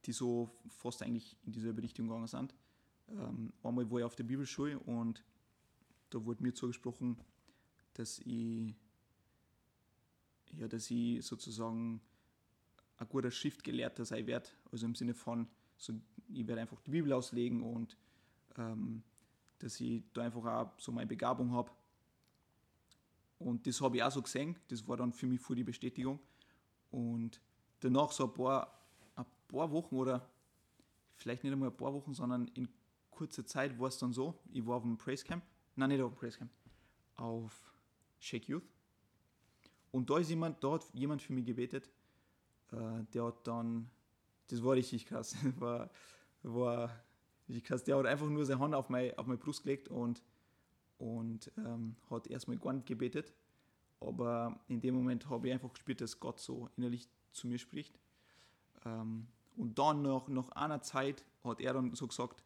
[0.06, 2.54] die so fast eigentlich in dieselbe Richtung gegangen sind.
[3.10, 5.24] Ähm, einmal war ich auf der Bibelschule und
[6.10, 7.18] da wurde mir zugesprochen,
[8.00, 8.74] dass ich,
[10.58, 12.02] ja, dass ich sozusagen
[12.98, 14.48] ein guter Schriftgelehrter sein werde.
[14.72, 15.94] Also im Sinne von, so,
[16.30, 17.98] ich werde einfach die Bibel auslegen und
[18.58, 19.04] ähm,
[19.60, 21.72] dass ich da einfach auch so meine Begabung habe.
[23.38, 24.56] Und das habe ich auch so gesehen.
[24.70, 26.20] Das war dann für mich voll die Bestätigung.
[26.92, 27.42] Und
[27.82, 28.80] danach so ein paar,
[29.16, 30.30] ein paar Wochen oder
[31.16, 32.70] vielleicht nicht einmal ein paar Wochen, sondern in
[33.12, 35.44] kurzer Zeit war es dann so, ich war auf dem Praise Camp,
[35.76, 36.52] nein, nicht auf dem Praise Camp,
[37.18, 37.70] auf
[38.20, 38.70] Shake Youth.
[39.92, 41.90] Und da ist jemand, hat jemand für mich gebetet,
[42.72, 43.90] äh, der hat dann,
[44.48, 45.90] das war richtig krass, war,
[46.44, 46.92] war
[47.48, 50.22] richtig krass, der hat einfach nur seine Hand auf meine, auf meine Brust gelegt und,
[51.00, 53.34] und ähm, hat erstmal gar nicht gebetet,
[54.00, 58.00] aber in dem Moment habe ich einfach gespürt, dass Gott so innerlich zu mir spricht.
[58.86, 59.28] Ähm,
[59.58, 62.44] und dann nach, nach einer Zeit hat er dann so gesagt,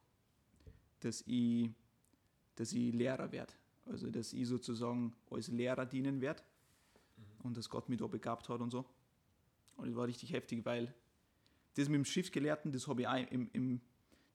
[1.00, 1.70] dass ich,
[2.56, 3.52] dass ich Lehrer werde.
[3.86, 6.42] Also dass ich sozusagen als Lehrer dienen werde
[7.42, 8.84] und dass Gott mich da begabt hat und so.
[9.76, 10.94] Und das war richtig heftig, weil
[11.74, 13.80] das mit dem Schriftgelehrten, das habe ich, auch im, im,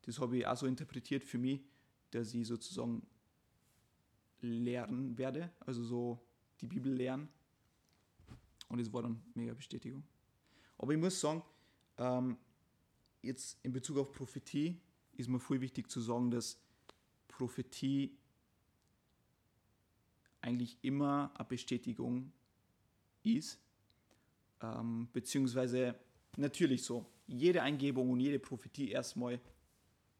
[0.03, 1.61] das habe ich auch so interpretiert für mich,
[2.11, 3.05] dass ich sozusagen
[4.41, 6.19] lernen werde, also so
[6.61, 7.29] die Bibel lernen.
[8.67, 10.03] Und das war dann mega Bestätigung.
[10.77, 11.43] Aber ich muss sagen,
[11.97, 12.37] ähm,
[13.21, 14.79] jetzt in Bezug auf Prophetie
[15.13, 16.61] ist mir voll wichtig zu sagen, dass
[17.27, 18.17] Prophetie
[20.41, 22.31] eigentlich immer eine Bestätigung
[23.23, 23.59] ist,
[24.61, 25.95] ähm, beziehungsweise
[26.37, 29.39] natürlich so, jede Eingebung und jede Prophetie erstmal,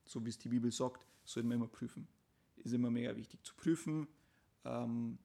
[0.06, 2.08] so wie es die Bibel sagt, sollte man immer prüfen.
[2.58, 4.08] Ist immer mega wichtig zu prüfen
[4.66, 5.18] ähm,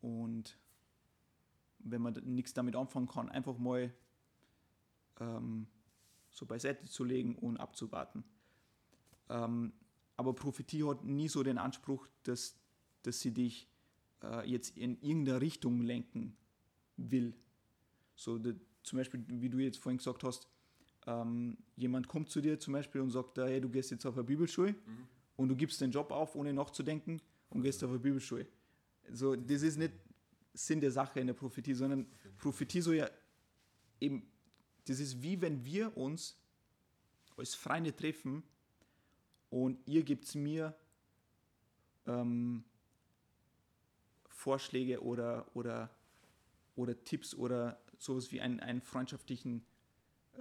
[0.00, 0.58] und
[1.78, 3.92] wenn man nichts damit anfangen kann, einfach mal
[5.20, 5.66] ähm,
[6.30, 8.24] so beiseite zu legen und abzuwarten.
[9.28, 9.72] Ähm,
[10.16, 12.56] aber Prophetie hat nie so den Anspruch, dass,
[13.02, 13.68] dass sie dich
[14.22, 16.36] äh, jetzt in irgendeine Richtung lenken
[16.96, 17.34] will.
[18.16, 20.48] So de, zum Beispiel, wie du jetzt vorhin gesagt hast,
[21.06, 24.24] ähm, jemand kommt zu dir zum Beispiel und sagt, hey, du gehst jetzt auf eine
[24.24, 25.06] Bibelschule Mhm.
[25.36, 28.46] und du gibst den Job auf, ohne nachzudenken und gehst auf eine Bibelschule.
[29.12, 29.92] So, das ist nicht
[30.54, 32.06] Sinn der Sache in der Prophetie, sondern
[32.38, 33.10] Prophetie soll ja
[34.00, 34.26] eben,
[34.86, 36.38] das ist wie wenn wir uns
[37.36, 38.42] als Freunde treffen
[39.50, 40.74] und ihr gebt mir
[42.06, 42.64] ähm,
[44.44, 45.90] Vorschläge oder, oder,
[46.76, 49.64] oder Tipps oder sowas wie einen, einen freundschaftlichen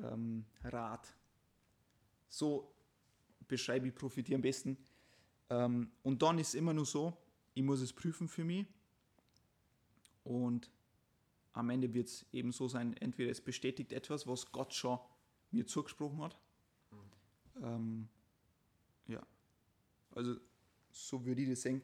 [0.03, 1.15] ähm, Rat.
[2.27, 2.75] So
[3.47, 4.77] beschreibe ich Prophetie am besten.
[5.49, 7.17] Ähm, und dann ist es immer nur so,
[7.53, 8.67] ich muss es prüfen für mich
[10.25, 10.69] und
[11.53, 14.99] am Ende wird es eben so sein, entweder es bestätigt etwas, was Gott schon
[15.51, 16.37] mir zugesprochen hat.
[17.61, 18.09] Ähm,
[19.07, 19.25] ja,
[20.11, 20.35] also
[20.91, 21.81] so würde ich das sehen.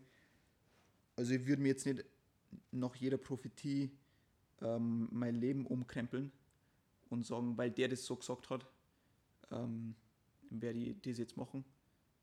[1.20, 2.06] Also ich würde mir jetzt nicht
[2.72, 3.92] nach jeder Prophetie
[4.62, 6.32] ähm, mein Leben umkrempeln
[7.10, 8.66] und sagen, weil der das so gesagt hat,
[9.52, 9.96] ähm,
[10.50, 11.66] werde ich das jetzt machen,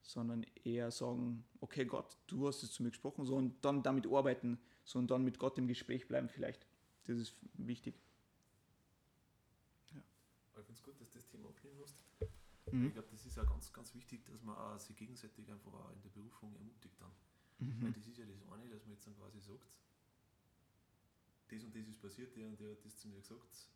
[0.00, 4.06] sondern eher sagen, okay Gott, du hast es zu mir gesprochen, so und dann damit
[4.06, 6.66] arbeiten, so und dann mit Gott im Gespräch bleiben vielleicht.
[7.04, 8.00] Das ist wichtig.
[9.92, 10.00] Ja.
[10.58, 12.02] Ich finde es gut, dass du das Thema abnehmen hast.
[12.72, 12.86] Mhm.
[12.86, 15.92] Ich glaube, das ist auch ganz, ganz wichtig, dass man auch sich gegenseitig einfach auch
[15.92, 17.12] in der Berufung ermutigt dann.
[17.58, 17.82] Mhm.
[17.82, 19.76] Weil das ist ja das eine, dass man jetzt dann quasi sagt,
[21.48, 23.68] das und das ist passiert, der und der hat das zu mir gesagt.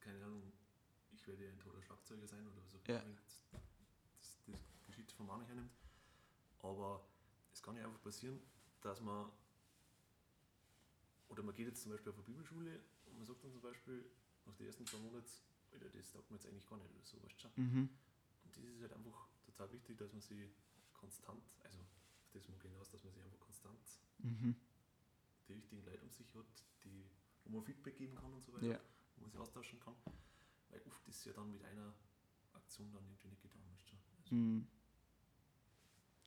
[0.00, 0.52] Keine Ahnung,
[1.12, 3.00] ich werde ein toller Schlagzeuger sein oder auch Ja.
[3.00, 3.44] das,
[4.18, 5.72] das, das Geschichte von manchen hernimmt.
[6.62, 7.04] Aber
[7.52, 8.40] es kann ja einfach passieren,
[8.80, 9.30] dass man,
[11.28, 14.04] oder man geht jetzt zum Beispiel auf eine Bibelschule und man sagt dann zum Beispiel
[14.46, 15.26] nach den ersten zwei Monaten,
[15.72, 17.52] Alter, das taugt mir jetzt eigentlich gar nicht oder so, weißt du schon.
[17.56, 17.88] Mhm.
[18.44, 20.50] Und das ist halt einfach total wichtig, dass man sich
[20.92, 21.78] konstant, also
[22.30, 23.78] auf das muss hinaus, dass man sich einfach konstant
[24.18, 24.54] Mhm.
[25.48, 26.46] die richtigen Leute um sich hat,
[26.84, 27.04] die,
[27.44, 28.80] wo man Feedback geben kann und so weiter, Ja.
[29.16, 29.96] wo man sich austauschen kann.
[30.68, 31.92] Weil oft ist ja dann mit einer
[32.52, 33.96] Aktion dann irgendwie nicht getan, weißt du.
[34.22, 34.68] Also, Mhm.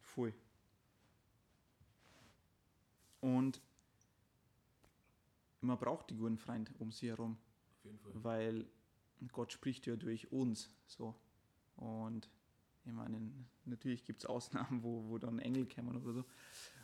[0.01, 0.33] Voll.
[3.21, 3.61] Und
[5.61, 7.37] man braucht die guten Freunde um sie herum,
[7.77, 8.23] Auf jeden Fall.
[8.23, 8.69] weil
[9.31, 11.15] Gott spricht ja durch uns so.
[11.77, 12.29] Und
[12.85, 13.21] ich meine,
[13.65, 16.25] natürlich gibt es Ausnahmen, wo, wo dann Engel kommen oder so,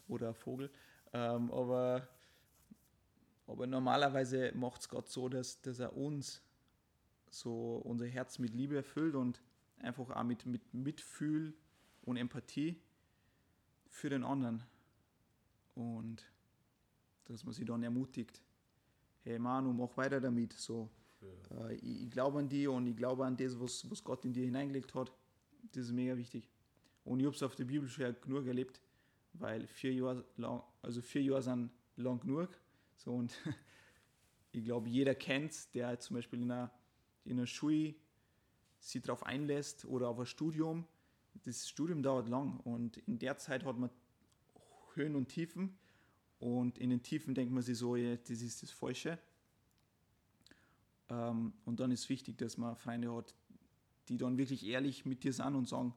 [0.07, 0.71] oder Vogel.
[1.13, 2.07] Ähm, aber,
[3.47, 6.41] aber normalerweise macht es Gott so, dass, dass er uns
[7.29, 9.41] so unser Herz mit Liebe erfüllt und
[9.79, 11.53] einfach auch mit, mit Mitfühl
[12.03, 12.79] und Empathie
[13.89, 14.63] für den anderen.
[15.75, 16.25] Und
[17.25, 18.41] dass man sie dann ermutigt.
[19.23, 20.53] Hey Manu, mach weiter damit.
[20.53, 20.89] So,
[21.21, 21.67] Ja.
[21.67, 24.33] äh, ich, ich glaube an dich und ich glaube an das, was, was Gott in
[24.33, 25.11] dir hineingelegt hat.
[25.71, 26.49] Das ist mega wichtig.
[27.03, 28.81] Und ich habe es auf der Bibel schon genug erlebt,
[29.33, 32.49] weil vier Jahre lang, also vier Jahre sind lang genug.
[32.95, 33.33] So und
[34.51, 36.71] ich glaube, jeder kennt, der zum Beispiel in einer,
[37.25, 37.95] in einer Schule
[38.79, 40.85] sich darauf einlässt oder auf ein Studium.
[41.43, 43.89] Das Studium dauert lang und in der Zeit hat man
[44.95, 45.77] Höhen und Tiefen
[46.39, 49.19] und in den Tiefen denkt man sich so, ja, das ist das Falsche.
[51.09, 53.35] Ähm, und dann ist wichtig, dass man Freunde hat,
[54.09, 55.93] die dann wirklich ehrlich mit dir sind und sagen,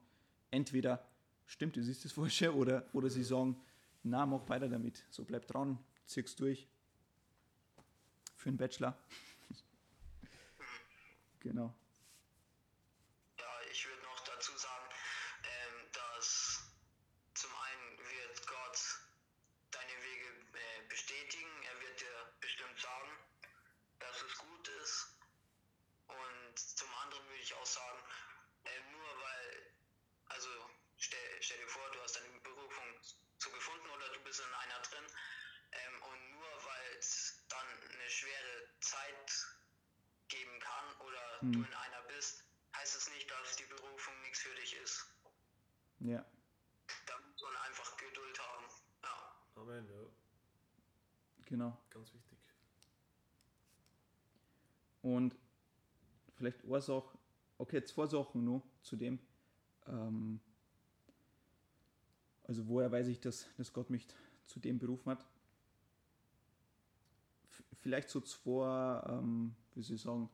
[0.51, 1.05] entweder
[1.47, 3.61] stimmt, das ist das Falsche oder, oder sie sagen,
[4.05, 6.69] na, mach weiter damit, so bleib dran, zieh's durch.
[8.37, 8.99] Für einen Bachelor.
[11.41, 11.73] genau.
[13.39, 14.87] Ja, ich würde noch dazu sagen,
[15.45, 16.61] ähm, dass
[17.35, 18.79] zum einen wird Gott
[19.71, 21.49] deine Wege äh, bestätigen.
[21.71, 23.11] Er wird dir bestimmt sagen,
[24.01, 25.17] dass es gut ist.
[26.09, 27.99] Und zum anderen würde ich auch sagen,
[28.65, 29.73] äh, nur weil,
[30.27, 30.49] also
[30.99, 32.87] stell, stell dir vor, du hast deine Berufung
[33.39, 35.07] so gefunden oder du bist in einer drin.
[35.73, 39.47] Ähm, und nur weil es dann eine schwere Zeit
[40.29, 41.53] geben kann oder Mhm.
[41.53, 42.45] du in einer bist,
[42.77, 45.07] heißt es nicht, dass die Berufung nichts für dich ist.
[46.01, 46.25] Ja.
[47.07, 48.65] Da muss man einfach Geduld haben.
[49.03, 49.37] Ja.
[49.57, 51.79] Amen, ja, Genau.
[51.91, 52.39] ganz wichtig.
[55.03, 55.35] Und
[56.83, 57.18] vielleicht eine Sache,
[57.59, 59.18] okay, zwei Sachen noch zu dem.
[59.87, 60.41] Ähm,
[62.45, 64.07] also woher weiß ich, dass, dass Gott mich
[64.47, 65.24] zu dem berufen hat?
[67.45, 70.28] F vielleicht so zwei, ähm, wie soll ich sagen,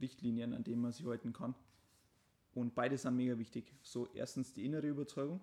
[0.00, 1.54] Richtlinien, an denen man sich halten kann.
[2.54, 3.72] Und beide sind mega wichtig.
[3.82, 5.40] So erstens die innere Überzeugung,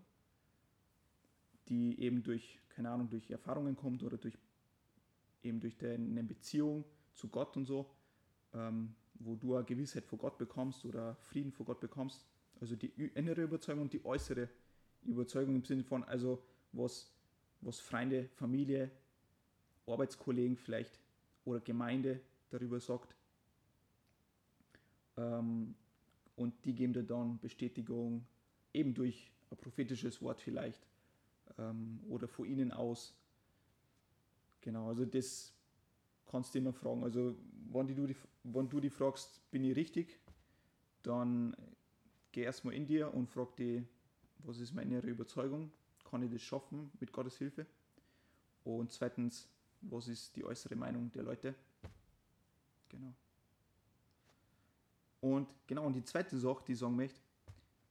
[1.67, 4.37] die eben durch, keine Ahnung, durch Erfahrungen kommt oder durch
[5.41, 6.83] eben durch deine Beziehung
[7.13, 7.89] zu Gott und so
[8.53, 12.25] ähm, wo du eine Gewissheit vor Gott bekommst oder Frieden vor Gott bekommst.
[12.59, 14.49] Also die innere Überzeugung und die äußere
[15.03, 17.11] Überzeugung im Sinne von, also was,
[17.61, 18.91] was Freunde, Familie,
[19.85, 20.99] Arbeitskollegen vielleicht
[21.45, 23.15] oder Gemeinde darüber sagt.
[25.17, 25.75] Ähm,
[26.35, 28.25] und die geben dir dann Bestätigung,
[28.73, 30.87] eben durch ein prophetisches Wort vielleicht
[31.57, 33.13] ähm, oder von ihnen aus.
[34.61, 35.53] Genau, also das
[36.29, 37.03] kannst du immer fragen.
[37.03, 37.35] Also,
[37.71, 40.19] wenn, die, du, die, wenn du die fragst, bin ich richtig,
[41.03, 41.55] dann
[42.31, 43.85] geh erstmal in dir und frag die,
[44.39, 45.71] was ist meine innere Überzeugung?
[46.09, 47.65] Kann ich das schaffen mit Gottes Hilfe?
[48.63, 49.47] Und zweitens,
[49.81, 51.55] was ist die äußere Meinung der Leute?
[52.89, 53.13] Genau.
[55.21, 57.19] Und genau, und die zweite Sache, die ich sagen möchte,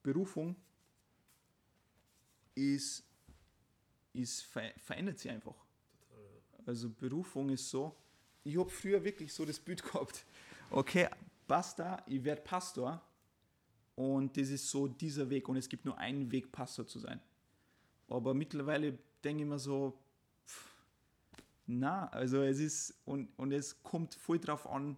[0.03, 0.57] Berufung
[2.55, 3.05] ist,
[4.13, 5.55] ist ver verändert sich einfach.
[6.67, 7.95] Also Berufung ist so,
[8.45, 10.25] ich habe früher wirklich so das Bild gehabt,
[10.71, 11.09] okay,
[11.47, 13.01] basta, ich werde Pastor
[13.97, 17.21] und das ist so dieser Weg und es gibt nur einen Weg, Pastor zu sein.
[18.09, 19.99] Aber mittlerweile denke ich mir so,
[20.47, 20.75] pff,
[21.67, 24.97] na, also es ist, und, und es kommt voll drauf an,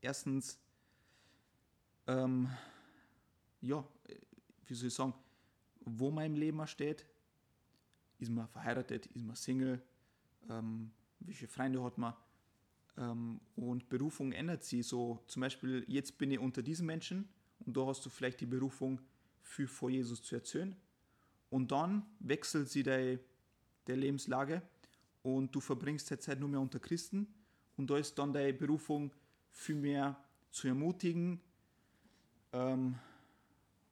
[0.00, 0.58] erstens,
[2.06, 2.48] ähm,
[3.60, 3.84] ja,
[4.66, 5.14] wie soll ich sagen,
[5.80, 7.06] wo im Leben steht.
[8.18, 9.80] Ist man verheiratet, ist man Single,
[10.48, 10.90] ähm,
[11.20, 12.14] welche Freunde hat man.
[12.96, 15.22] Ähm, und Berufung ändert sich so.
[15.26, 17.28] Zum Beispiel, jetzt bin ich unter diesen Menschen
[17.60, 19.00] und da hast du vielleicht die Berufung,
[19.42, 20.76] viel vor Jesus zu erzählen.
[21.50, 23.20] Und dann wechselt sie deine,
[23.86, 24.60] Lebenslage
[25.22, 27.26] und du verbringst deine Zeit nur mehr unter Christen.
[27.78, 29.14] Und da ist dann deine Berufung,
[29.50, 31.40] viel mehr zu ermutigen
[32.52, 32.96] ähm,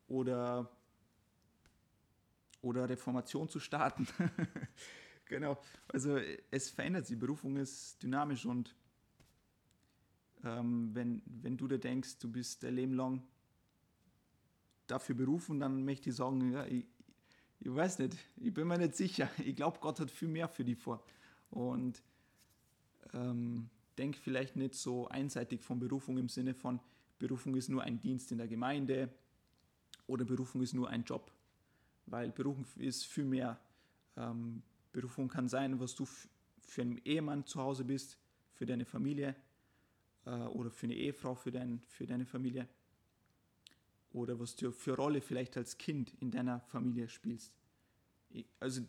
[0.07, 0.71] oder,
[2.61, 4.07] oder Reformation zu starten.
[5.27, 5.59] genau.
[5.89, 6.19] Also
[6.51, 7.19] es verändert sich.
[7.19, 8.75] Berufung ist dynamisch und
[10.45, 13.23] ähm, wenn, wenn du dir denkst, du bist dein Leben lang
[14.87, 16.87] dafür berufen, dann möchte ich sagen, ja, ich,
[17.61, 19.29] ich weiß nicht, ich bin mir nicht sicher.
[19.39, 21.03] Ich glaube, Gott hat viel mehr für dich vor.
[21.51, 22.03] Und
[23.13, 23.69] ähm,
[23.99, 26.81] denk vielleicht nicht so einseitig von Berufung im Sinne von,
[27.19, 29.09] Berufung ist nur ein Dienst in der Gemeinde
[30.07, 31.33] oder Berufung ist nur ein Job.
[32.07, 33.59] Weil Berufung ist viel mehr.
[34.17, 34.63] Ähm,
[34.97, 38.17] Berufung kann sein, was du für einen Ehemann zu Hause bist,
[38.55, 39.37] für deine Familie
[40.25, 42.67] äh, oder für eine Ehefrau, für, dein, für deine Familie.
[44.13, 47.53] Oder was du für Rolle vielleicht als Kind in deiner Familie spielst.
[48.59, 48.81] Also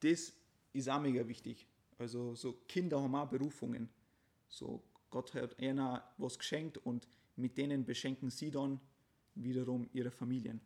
[0.00, 0.32] das
[0.72, 1.66] ist auch mega wichtig.
[1.98, 3.90] Also so Kinder haben auch Berufungen.
[4.48, 8.80] So Gott hat einer was geschenkt und mit denen beschenken sie dann
[9.34, 10.62] wiederum ihre Familien.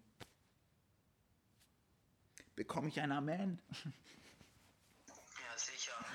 [2.55, 3.59] Bekomme ich ein Amen?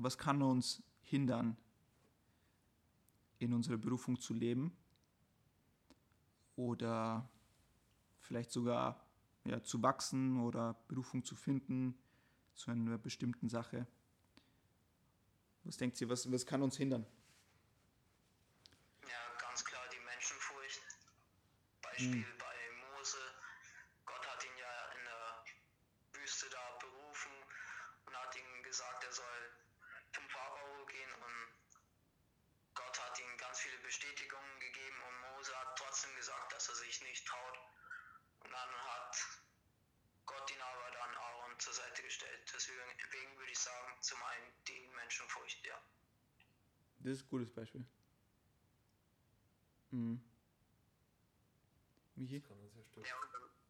[0.00, 1.56] Was kann uns hindern,
[3.40, 4.76] in unserer Berufung zu leben?
[6.54, 7.28] Oder
[8.20, 9.04] vielleicht sogar
[9.44, 11.98] ja, zu wachsen oder Berufung zu finden
[12.54, 13.88] zu einer bestimmten Sache?
[15.64, 17.04] Was denkt ihr, was, was kann uns hindern?
[19.02, 20.80] Ja, ganz klar die Menschenfurcht.
[21.82, 22.24] Beispiel.
[22.24, 22.38] Hm.
[44.08, 45.78] zum einen die Menschenfurcht, ja.
[47.00, 47.84] Das ist ein gutes Beispiel.
[49.90, 50.20] Mhm.
[52.16, 52.40] Michi?
[52.40, 53.14] Das kann uns ja, ja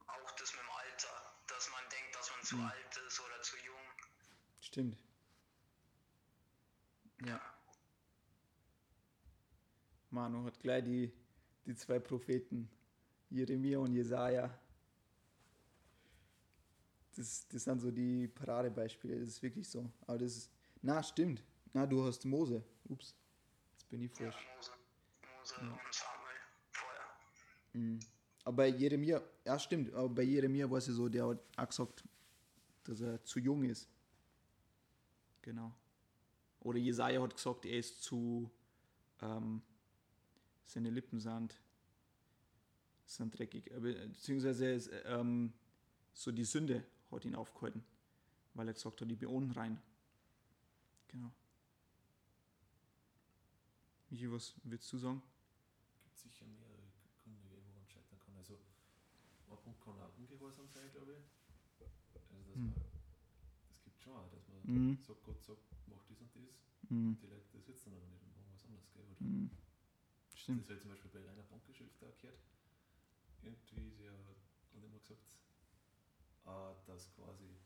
[0.06, 1.08] auch das mit dem Alter,
[1.46, 2.64] dass man denkt, dass man zu mhm.
[2.64, 3.76] alt ist oder zu jung.
[4.60, 5.04] Stimmt.
[7.24, 7.40] Ja.
[10.10, 11.12] Manu hat gleich die,
[11.66, 12.70] die zwei Propheten,
[13.30, 14.58] Jeremia und Jesaja,
[17.18, 19.90] das, das sind so die Paradebeispiele, das ist wirklich so.
[20.06, 20.50] Aber das ist,
[20.82, 21.42] na, stimmt.
[21.72, 22.62] Na, du hast Mose.
[22.84, 23.14] Ups,
[23.88, 24.34] bin ich falsch.
[24.34, 24.72] Ja, Mose,
[25.38, 25.72] Mose ja.
[25.72, 26.36] und Samuel
[26.70, 27.04] vorher.
[27.72, 28.00] Mhm.
[28.44, 31.68] Aber bei Jeremia, ja stimmt, aber bei Jeremia war es ja so, der hat auch
[31.68, 32.04] gesagt,
[32.84, 33.88] dass er zu jung ist.
[35.42, 35.74] Genau.
[36.60, 38.50] Oder Jesaja hat gesagt, er ist zu,
[39.20, 39.62] ähm,
[40.64, 41.58] seine Lippen sind,
[43.06, 43.70] sind dreckig.
[43.70, 45.52] Beziehungsweise ist, ähm,
[46.12, 47.84] so die Sünde hat ihn aufgehalten,
[48.54, 49.80] weil er gesagt hat, ich bin unrein.
[51.08, 51.32] Genau.
[54.10, 55.22] Michi, was würdest du sagen?
[55.92, 56.88] Es gibt sicher mehrere
[57.22, 58.36] Gründe, wo man scheitern kann.
[58.36, 58.58] Also,
[59.50, 61.24] ein Punkt kann auch ungehorsam sein, glaube ich.
[62.32, 62.70] Also, dass mhm.
[62.70, 62.82] man,
[63.76, 64.98] es gibt schon auch, dass man mhm.
[64.98, 66.56] sagt, Gott sagt, mach das und das.
[66.88, 67.08] Mhm.
[67.12, 69.04] Und die Leute das sitzen aber nicht und machen was anderes, gell?
[69.04, 69.20] Oder?
[69.20, 69.50] Mhm.
[70.34, 70.60] Stimmt.
[70.60, 72.40] Das habe ich zum Beispiel bei Rainer Bankgeschäft auch gehört.
[73.42, 74.40] Irgendwie, der hat
[74.72, 75.20] immer gesagt,
[76.46, 77.60] äh, dass quasi,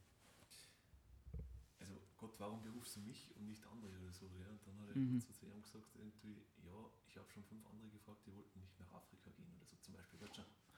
[2.23, 4.31] Gott, warum berufst du mich und nicht andere oder so?
[4.39, 4.47] Ja?
[4.47, 5.21] Und dann hat er mhm.
[5.21, 8.93] zu ihm gesagt, irgendwie, ja, ich habe schon fünf andere gefragt, die wollten nicht nach
[8.93, 10.21] Afrika gehen oder so zum Beispiel.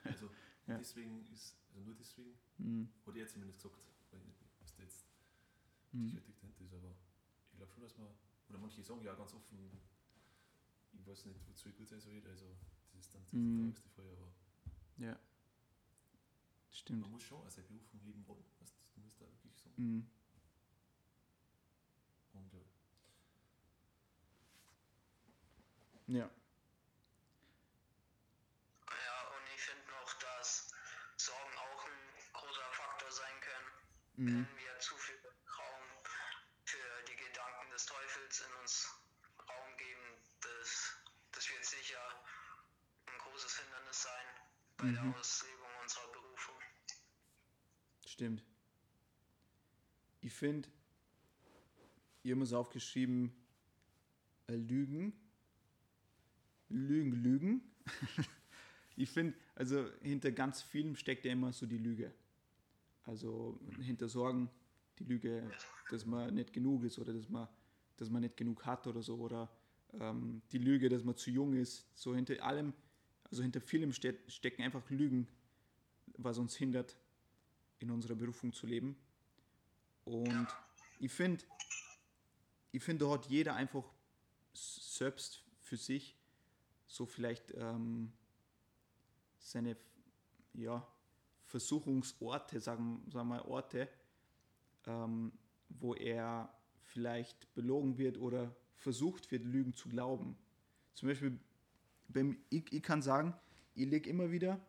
[0.05, 0.31] Also
[0.67, 0.79] ja.
[0.79, 2.89] deswegen ist, also nur deswegen, mhm.
[3.05, 3.77] hat er zumindest gesagt,
[4.11, 5.05] weil ich nicht, was da jetzt
[5.93, 6.15] mhm.
[6.15, 6.97] dahinter ist, aber
[7.51, 8.09] ich glaube schon, dass man,
[8.49, 9.83] oder manche sagen ja ganz offen,
[10.95, 12.57] ich weiß nicht, wozu ich gut sein soll, also
[12.93, 13.59] das ist dann die mhm.
[13.59, 14.33] traurigste Frage, aber
[14.97, 15.19] ja.
[16.71, 17.03] Stimmt.
[17.03, 18.45] Man muss schon als eine Berufung leben wollen.
[18.61, 19.69] Also, du musst da wirklich so.
[19.77, 20.07] Mhm.
[22.35, 22.61] Und ja.
[26.07, 26.29] Ja.
[28.89, 30.71] Ja, und ich finde noch, dass
[31.17, 33.11] Sorgen auch ein großer Faktor
[34.17, 35.17] wenn wir zu viel
[35.59, 35.83] Raum
[36.65, 38.89] für die Gedanken des Teufels in uns
[39.39, 40.97] Raum geben, das,
[41.33, 42.25] das wird sicher
[43.07, 44.27] ein großes Hindernis sein
[44.77, 46.55] bei der Auslebung unserer Berufung.
[48.07, 48.45] Stimmt.
[50.21, 50.69] Ich finde,
[52.23, 53.35] ihr habt es aufgeschrieben,
[54.47, 55.24] äh, Lügen.
[56.75, 57.63] Lügen, Lügen.
[58.97, 62.13] ich finde, also hinter ganz vielem steckt ja immer so die Lüge.
[63.05, 64.51] Also hinter Sorgen,
[64.99, 65.51] die Lüge,
[65.91, 67.49] dass man nicht genug ist oder dass man,
[67.97, 69.17] dass man nicht genug hat oder so.
[69.17, 69.51] Oder
[70.01, 71.87] ähm, die Lüge, dass man zu jung ist.
[71.95, 72.73] So hinter allem,
[73.31, 75.29] also hinter vielem ste stecken einfach Lügen,
[76.17, 76.97] was uns hindert,
[77.79, 78.97] in unserer Berufung zu leben.
[80.05, 80.49] Und
[80.99, 81.45] ich finde,
[82.73, 83.85] ich finde, da hat jeder einfach
[84.53, 86.17] selbst für sich
[86.95, 88.13] so vielleicht ähm,
[89.37, 89.77] seine
[90.53, 90.87] ja,
[91.43, 93.89] Versuchungsorte, sagen, wir mal Orte,
[94.87, 95.33] ähm,
[95.71, 100.37] wo er vielleicht belogen wird oder versucht wird, Lügen zu glauben.
[100.95, 101.37] Zum Beispiel,
[102.07, 103.35] beim, ich, ich kann sagen,
[103.75, 104.61] ich lege immer wieder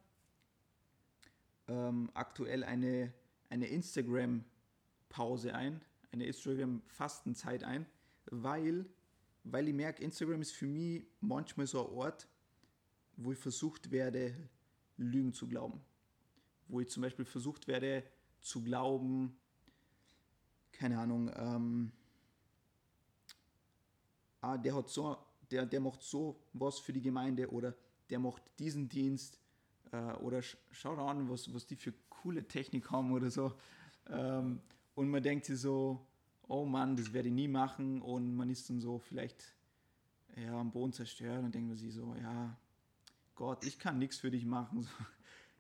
[1.68, 3.14] ähm, aktuell eine,
[3.50, 5.80] eine Instagram-Pause ein,
[6.12, 7.86] eine Instagram-Fastenzeit ein,
[8.26, 8.88] weil,
[9.46, 12.28] weil ich merke, Instagram ist für mich manchmal so ein Ort,
[13.16, 14.36] wo ich versucht werde,
[14.98, 15.82] Lügen zu glauben.
[16.68, 18.04] Wo ich zum Beispiel versucht werde
[18.42, 19.38] zu glauben,
[20.72, 21.92] keine Ahnung, ähm,
[24.42, 25.18] ah, der hat so,
[25.52, 27.76] der, der macht so was für die Gemeinde oder
[28.10, 29.40] der macht diesen Dienst
[29.92, 33.54] äh, oder sch schau da an, was, was die für coole Technik haben oder so.
[34.08, 34.60] Ähm,
[34.96, 36.06] und man denkt sich so,
[36.48, 39.56] oh Mann, das werde ich nie machen und man ist dann so vielleicht
[40.36, 42.58] ja, am Boden zerstört und denkt man sich so, ja,
[43.36, 44.84] Gott, ich kann nichts für dich machen.
[44.84, 44.90] So.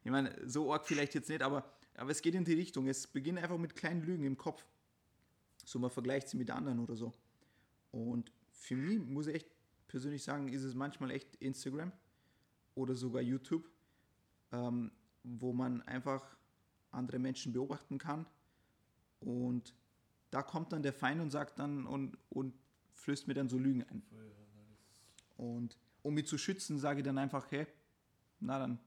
[0.03, 2.87] Ich meine, so arg vielleicht jetzt nicht, aber, aber es geht in die Richtung.
[2.87, 4.63] Es beginnt einfach mit kleinen Lügen im Kopf.
[5.65, 7.11] So, man vergleicht sie mit anderen oder so.
[7.91, 9.47] Und für mich, muss ich echt
[9.87, 11.91] persönlich sagen, ist es manchmal echt Instagram
[12.75, 13.67] oder sogar YouTube,
[14.51, 14.91] ähm,
[15.23, 16.37] wo man einfach
[16.91, 18.27] andere Menschen beobachten kann.
[19.19, 19.73] Und
[20.35, 22.53] da kommt dann der Feind und sagt dann und, und
[22.91, 24.03] flößt mir dann so Lügen ein.
[25.37, 27.65] Und um mich zu schützen, sage ich dann einfach, hey,
[28.41, 28.79] na dann,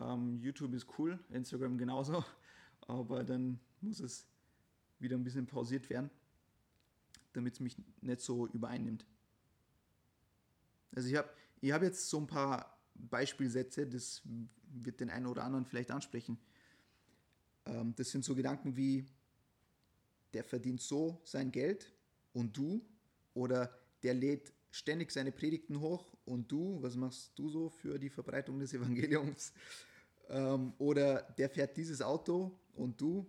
[0.00, 2.24] ähm, YouTube ist cool, Instagram genauso,
[2.88, 4.26] aber dann muss es
[4.98, 6.08] wieder ein bisschen pausiert werden,
[7.34, 9.04] damit es mich nicht so übereinnimmt.
[10.94, 11.28] Also ich habe
[11.60, 14.22] ich hab jetzt so ein paar Beispielsätze, das
[14.72, 16.38] wird den einen oder anderen vielleicht ansprechen.
[17.66, 19.06] Ähm, das sind so Gedanken wie,
[20.36, 21.90] der verdient so sein Geld
[22.34, 22.84] und du,
[23.32, 28.10] oder der lädt ständig seine Predigten hoch und du, was machst du so für die
[28.10, 29.54] Verbreitung des Evangeliums?
[30.28, 33.24] Ähm, oder der fährt dieses Auto und du,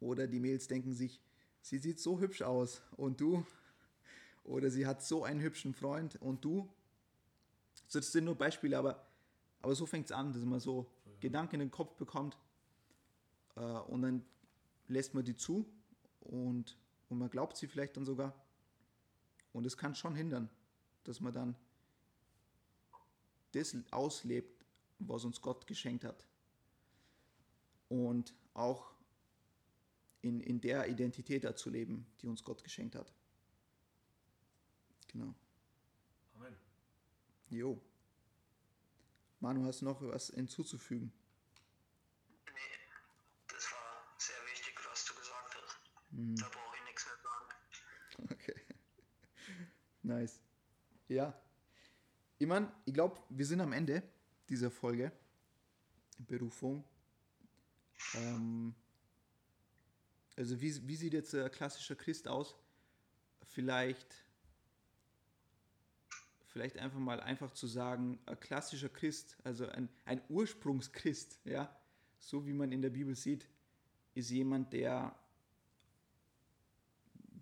[0.00, 1.20] oder die Mädels denken sich,
[1.60, 3.46] sie sieht so hübsch aus und du,
[4.42, 6.68] oder sie hat so einen hübschen Freund und du.
[7.86, 9.06] So, das sind nur Beispiele, aber,
[9.62, 10.90] aber so fängt es an, dass man so
[11.20, 12.36] Gedanken in den Kopf bekommt
[13.54, 14.24] äh, und dann
[14.88, 15.66] lässt man die zu
[16.20, 16.76] und,
[17.08, 18.34] und man glaubt sie vielleicht dann sogar.
[19.52, 20.50] Und es kann schon hindern,
[21.04, 21.56] dass man dann
[23.52, 24.64] das auslebt,
[24.98, 26.26] was uns Gott geschenkt hat.
[27.88, 28.92] Und auch
[30.22, 33.12] in, in der Identität da zu leben, die uns Gott geschenkt hat.
[35.08, 35.34] Genau.
[36.34, 36.56] Amen.
[37.48, 37.80] Jo.
[39.40, 41.12] Manu, hast du noch was hinzuzufügen?
[46.16, 46.26] Hast.
[46.26, 46.36] Hm.
[46.36, 48.32] Da brauche ich nichts mehr sagen.
[48.32, 48.54] Okay.
[50.02, 50.40] Nice.
[51.08, 51.34] Ja.
[52.38, 54.02] Ich meine, ich glaube, wir sind am Ende
[54.48, 55.10] dieser Folge.
[56.18, 56.84] Berufung.
[58.14, 58.74] Ähm,
[60.36, 62.54] also wie, wie sieht jetzt ein klassischer Christ aus?
[63.42, 64.14] Vielleicht,
[66.46, 71.74] vielleicht einfach mal einfach zu sagen, ein klassischer Christ, also ein, ein Ursprungschrist, ja,
[72.18, 73.46] so wie man in der Bibel sieht,
[74.14, 75.14] ist jemand, der,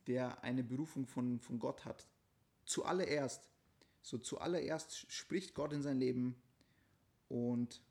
[0.06, 2.06] der eine Berufung von, von Gott hat.
[2.64, 3.48] Zuallererst,
[4.02, 6.36] so zuallererst spricht Gott in sein Leben
[7.28, 7.82] und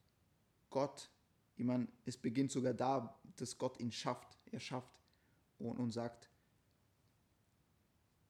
[0.69, 1.09] Gott,
[1.55, 4.99] ich meine, es beginnt sogar da, dass Gott ihn schafft, er schafft
[5.59, 6.29] und, und sagt,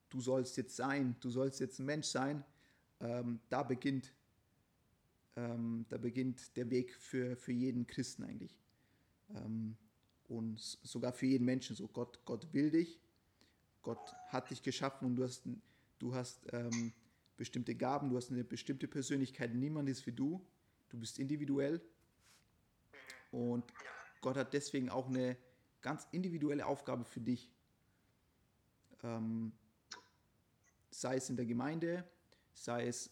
[0.09, 2.43] du sollst jetzt sein, du sollst jetzt ein Mensch sein,
[2.99, 4.13] ähm, da beginnt
[5.35, 8.57] ähm, da beginnt der Weg für, für jeden Christen eigentlich.
[9.35, 9.75] Ähm,
[10.27, 11.87] und sogar für jeden Menschen so.
[11.87, 12.99] Gott, Gott will dich,
[13.83, 15.43] Gott hat dich geschaffen und du hast,
[15.99, 16.93] du hast ähm,
[17.37, 19.53] bestimmte Gaben, du hast eine bestimmte Persönlichkeit.
[19.53, 20.43] Niemand ist wie du.
[20.89, 21.81] Du bist individuell.
[23.31, 23.73] Und
[24.21, 25.37] Gott hat deswegen auch eine
[25.81, 27.51] ganz individuelle Aufgabe für dich.
[29.03, 29.51] Ähm,
[30.91, 32.07] sei es in der Gemeinde,
[32.53, 33.11] sei es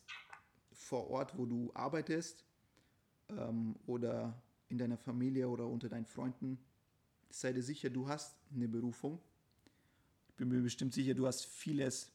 [0.72, 2.46] vor Ort, wo du arbeitest
[3.30, 6.58] ähm, oder in deiner Familie oder unter deinen Freunden.
[7.30, 9.20] Sei dir sicher, du hast eine Berufung.
[10.32, 12.12] Ich bin mir bestimmt sicher, du hast vieles,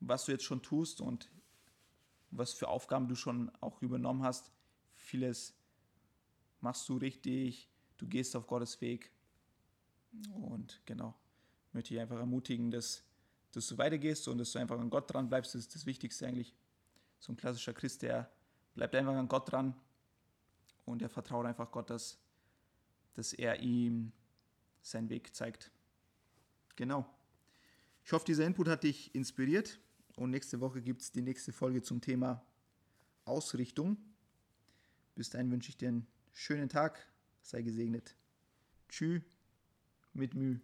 [0.00, 1.30] was du jetzt schon tust und
[2.30, 4.50] was für Aufgaben du schon auch übernommen hast.
[4.96, 5.54] Vieles
[6.60, 7.68] machst du richtig,
[7.98, 9.12] du gehst auf Gottes Weg.
[10.32, 11.14] Und genau,
[11.72, 13.04] möchte ich einfach ermutigen, dass,
[13.52, 15.54] dass du weitergehst und dass du einfach an Gott dran bleibst.
[15.54, 16.54] Das ist das Wichtigste eigentlich.
[17.18, 18.30] So ein klassischer Christ, der
[18.74, 19.74] bleibt einfach an Gott dran
[20.84, 22.18] und er vertraut einfach Gott, dass,
[23.14, 24.12] dass er ihm
[24.82, 25.70] seinen Weg zeigt.
[26.76, 27.06] Genau.
[28.04, 29.80] Ich hoffe, dieser Input hat dich inspiriert
[30.16, 32.44] und nächste Woche gibt es die nächste Folge zum Thema
[33.24, 33.96] Ausrichtung.
[35.14, 37.10] Bis dahin wünsche ich dir einen schönen Tag.
[37.40, 38.14] Sei gesegnet.
[38.90, 39.22] Tschü
[40.12, 40.60] mit Mühe.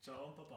[0.00, 0.48] Ciao, Papa.